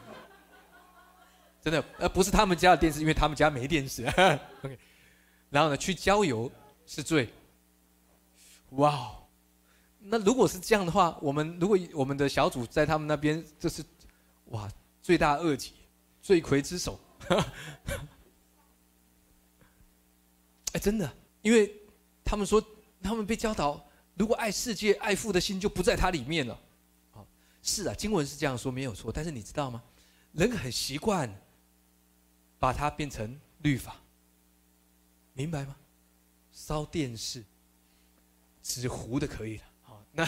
[1.62, 4.06] 真的，呃不是他们家的电视，因为他们家没电视，
[4.64, 4.78] OK，
[5.50, 6.50] 然后呢去郊游
[6.86, 7.28] 是罪，
[8.70, 9.12] 哇，
[10.02, 13.84] 那如果是这样的话，我们如果我们的小组在他们那边，这是
[14.46, 14.68] 哇
[15.02, 15.72] 罪大恶极，
[16.22, 16.98] 罪魁之首。
[20.72, 21.74] 哎，真的，因为
[22.24, 22.64] 他们说，
[23.02, 23.84] 他们被教导，
[24.14, 26.58] 如果爱世界、爱父的心就不在它里面了。
[27.12, 27.26] 啊，
[27.62, 29.12] 是啊，经文是这样说，没有错。
[29.12, 29.82] 但是你知道吗？
[30.32, 31.28] 人很习惯
[32.58, 33.96] 把它变成律法，
[35.34, 35.76] 明白吗？
[36.52, 37.44] 烧电视，
[38.62, 39.64] 纸糊的可以了。
[40.16, 40.26] 好，那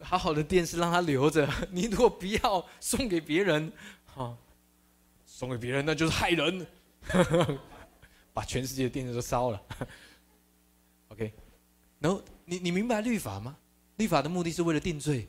[0.04, 1.48] 好好的电视让他留着。
[1.70, 3.72] 你如果不要送给别人，
[4.14, 4.36] 啊，
[5.24, 6.66] 送给别人那就是害人。
[8.32, 9.62] 把全世界的电视都烧了。
[11.08, 11.32] OK，
[11.98, 13.56] 然后你你明白律法吗？
[13.96, 15.26] 律法的目的是为了定罪，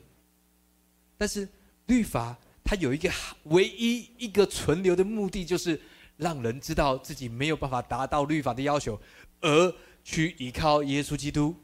[1.16, 1.48] 但是
[1.86, 3.10] 律法它有一个
[3.44, 5.80] 唯一一个存留的目的，就是
[6.18, 9.00] 让人知道自己没有办法达到律法的要求，
[9.40, 9.74] 而
[10.04, 11.56] 去依靠耶稣基督。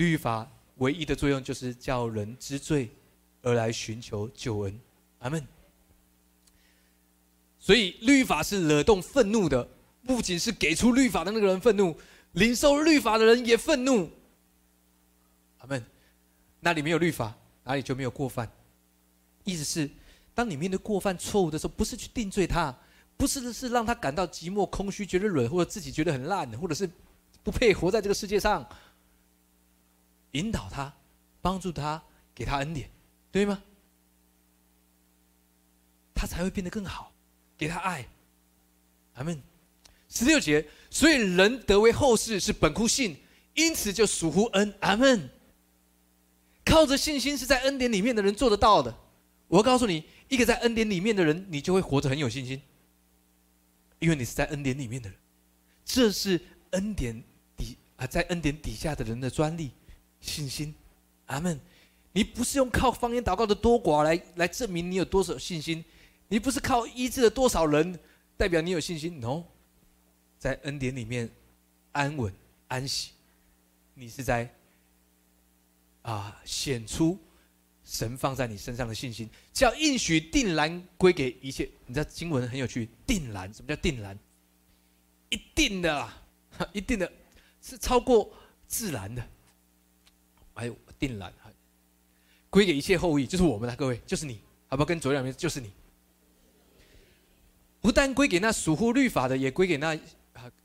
[0.00, 2.88] 律法唯一的作用就是叫人知罪，
[3.42, 4.80] 而来寻求救恩。
[5.18, 5.46] 阿门。
[7.58, 9.68] 所以律法是惹动愤怒的，
[10.06, 11.94] 不仅是给出律法的那个人愤怒，
[12.32, 14.10] 领受律法的人也愤怒。
[15.58, 15.84] 阿门。
[16.60, 18.50] 那里没有律法，哪里就没有过犯。
[19.44, 19.90] 意思是，
[20.34, 22.74] 当你面对过犯错误的时候，不是去定罪他，
[23.18, 26.88] 不是是让他感到寂寞、空虚、觉得软，或者自己觉得很烂，或者是
[27.42, 28.66] 不配活在这个世界上。
[30.32, 30.92] 引导他，
[31.40, 32.02] 帮助他，
[32.34, 32.90] 给他恩典，
[33.32, 33.62] 对吗？
[36.14, 37.12] 他才会变得更好。
[37.56, 38.08] 给他爱，
[39.14, 39.38] 阿门。
[40.08, 43.16] 十六节，所以人得为后世是本乎信，
[43.54, 45.28] 因此就属乎恩，阿门。
[46.64, 48.96] 靠着信心是在恩典里面的人做得到的。
[49.46, 52.62] 我告诉你，一个在恩典里面的人，你就会活着很有信心，
[53.98, 55.18] 因为你是在恩典里面的人。
[55.84, 57.22] 这是恩典
[57.56, 59.72] 底啊，在恩典底下的人的专利。
[60.20, 60.74] 信心，
[61.26, 61.58] 阿门。
[62.12, 65.84] 你不是用靠方言祷告的多寡来来证明你有多少信心，
[66.28, 67.98] 你不是靠医治了多少人
[68.36, 69.20] 代表你有信心。
[69.20, 69.44] No，
[70.38, 71.30] 在恩典里面
[71.92, 72.34] 安稳
[72.66, 73.12] 安息，
[73.94, 74.52] 你是在
[76.02, 77.16] 啊显出
[77.84, 81.70] 神放在你身上的信心，叫应许定然归给一切。
[81.86, 84.18] 你知道经文很有趣，定然什么叫定然？
[85.28, 86.08] 一定的，
[86.74, 87.12] 一定的，
[87.62, 88.32] 是超过
[88.66, 89.24] 自然的。
[90.60, 91.32] 还有定然，
[92.50, 94.38] 归给一切后裔，就是我们的各位，就是你，
[94.68, 94.84] 好不好？
[94.84, 95.70] 跟左右两边就是你。
[97.80, 99.98] 不但归给那属乎律法的，也归给那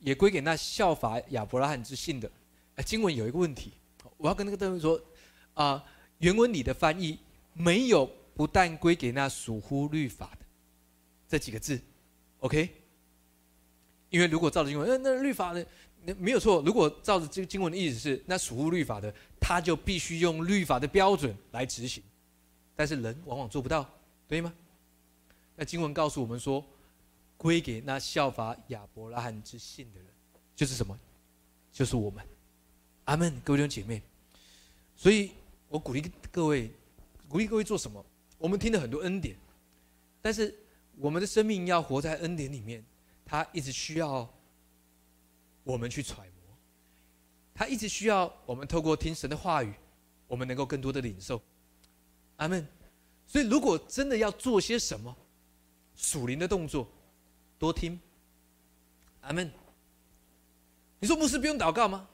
[0.01, 2.29] 也归给那效法亚伯拉罕之信的。
[2.75, 3.71] 哎，经文有一个问题，
[4.17, 5.01] 我要跟那个弟兄说
[5.53, 5.81] 啊，
[6.17, 7.17] 原文里的翻译
[7.53, 10.45] 没有不但归给那属乎律法的
[11.29, 11.79] 这几个字
[12.39, 12.69] ，OK？
[14.09, 15.65] 因为如果照着经文，那那律法呢？
[16.13, 16.61] 没有错。
[16.65, 22.03] 如果照着这个经文的意思是，那属乎律法的，他就必须用律法的标准来执行。
[22.75, 23.89] 但是人往往做不到，
[24.27, 24.53] 对吗？
[25.55, 26.63] 那经文告诉我们说，
[27.37, 30.07] 归给那效法亚伯拉罕之信的人，
[30.55, 30.99] 就是什么？
[31.71, 32.23] 就是我们。
[33.05, 34.01] 阿门，各位弟兄姐妹。
[34.95, 35.31] 所以
[35.69, 36.69] 我鼓励各位，
[37.27, 38.05] 鼓励各位做什么？
[38.37, 39.35] 我们听了很多恩典，
[40.21, 40.53] 但是
[40.97, 42.83] 我们的生命要活在恩典里面，
[43.25, 44.29] 他一直需要。
[45.65, 46.55] 我们去揣摩，
[47.53, 49.73] 他一直需要我们透过听神的话语，
[50.27, 51.41] 我们能够更多的领受。
[52.37, 52.65] 阿门。
[53.27, 55.13] 所以，如果真的要做些什么
[55.95, 56.87] 属灵的动作，
[57.57, 57.99] 多听。
[59.21, 59.51] 阿门。
[60.99, 62.07] 你说牧师不用祷告吗？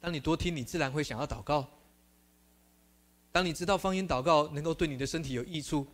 [0.00, 1.64] 当你多听，你自然会想要祷告。
[3.30, 5.86] 当你知道方言祷告能够对你的身体有益处，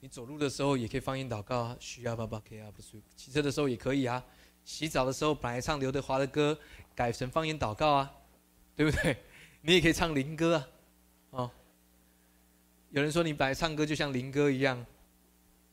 [0.00, 1.76] 你走路的时候也可以方言祷告啊。
[1.80, 4.22] 需要爸爸可以啊，不是骑车的时候也可以啊。
[4.64, 6.58] 洗澡的时候，本来唱刘德华的歌，
[6.94, 8.14] 改成方言祷告啊，
[8.76, 9.16] 对不对？
[9.62, 10.68] 你也可以唱灵歌啊，
[11.30, 11.50] 哦。
[12.90, 14.84] 有人说你本来唱歌就像灵歌一样，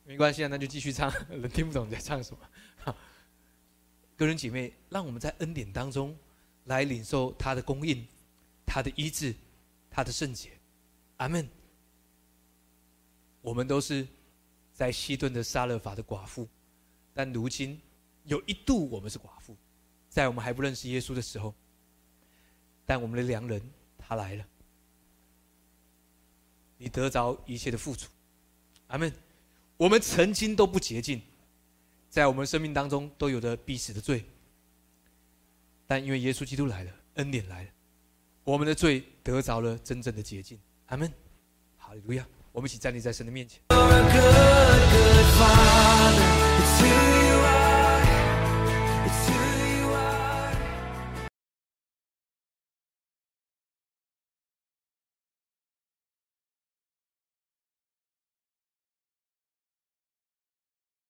[0.04, 1.12] 没关系啊，那就继续唱。
[1.30, 2.94] 人听不懂你在唱什么。
[4.16, 6.16] 个人姐妹，让我们在恩典当中
[6.64, 8.06] 来领受他的供应、
[8.66, 9.34] 他的医治、
[9.90, 10.50] 他的圣洁。
[11.18, 11.48] 阿门。
[13.40, 14.06] 我们都是
[14.74, 16.46] 在西顿的沙勒法的寡妇，
[17.14, 17.80] 但如今。
[18.28, 19.56] 有一度我们是寡妇，
[20.10, 21.54] 在我们还不认识耶稣的时候，
[22.84, 23.60] 但我们的良人
[23.96, 24.44] 他来了，
[26.76, 28.08] 你得着一切的付出，
[28.88, 29.10] 阿门。
[29.78, 31.22] 我们曾经都不洁净，
[32.10, 34.24] 在我们生命当中都有着必死的罪，
[35.86, 37.70] 但因为耶稣基督来了，恩典来了，
[38.44, 41.10] 我们的罪得着了真正的洁净，阿门。
[41.78, 42.28] 好利路亚！
[42.52, 43.62] 我们一起站立在神的面前。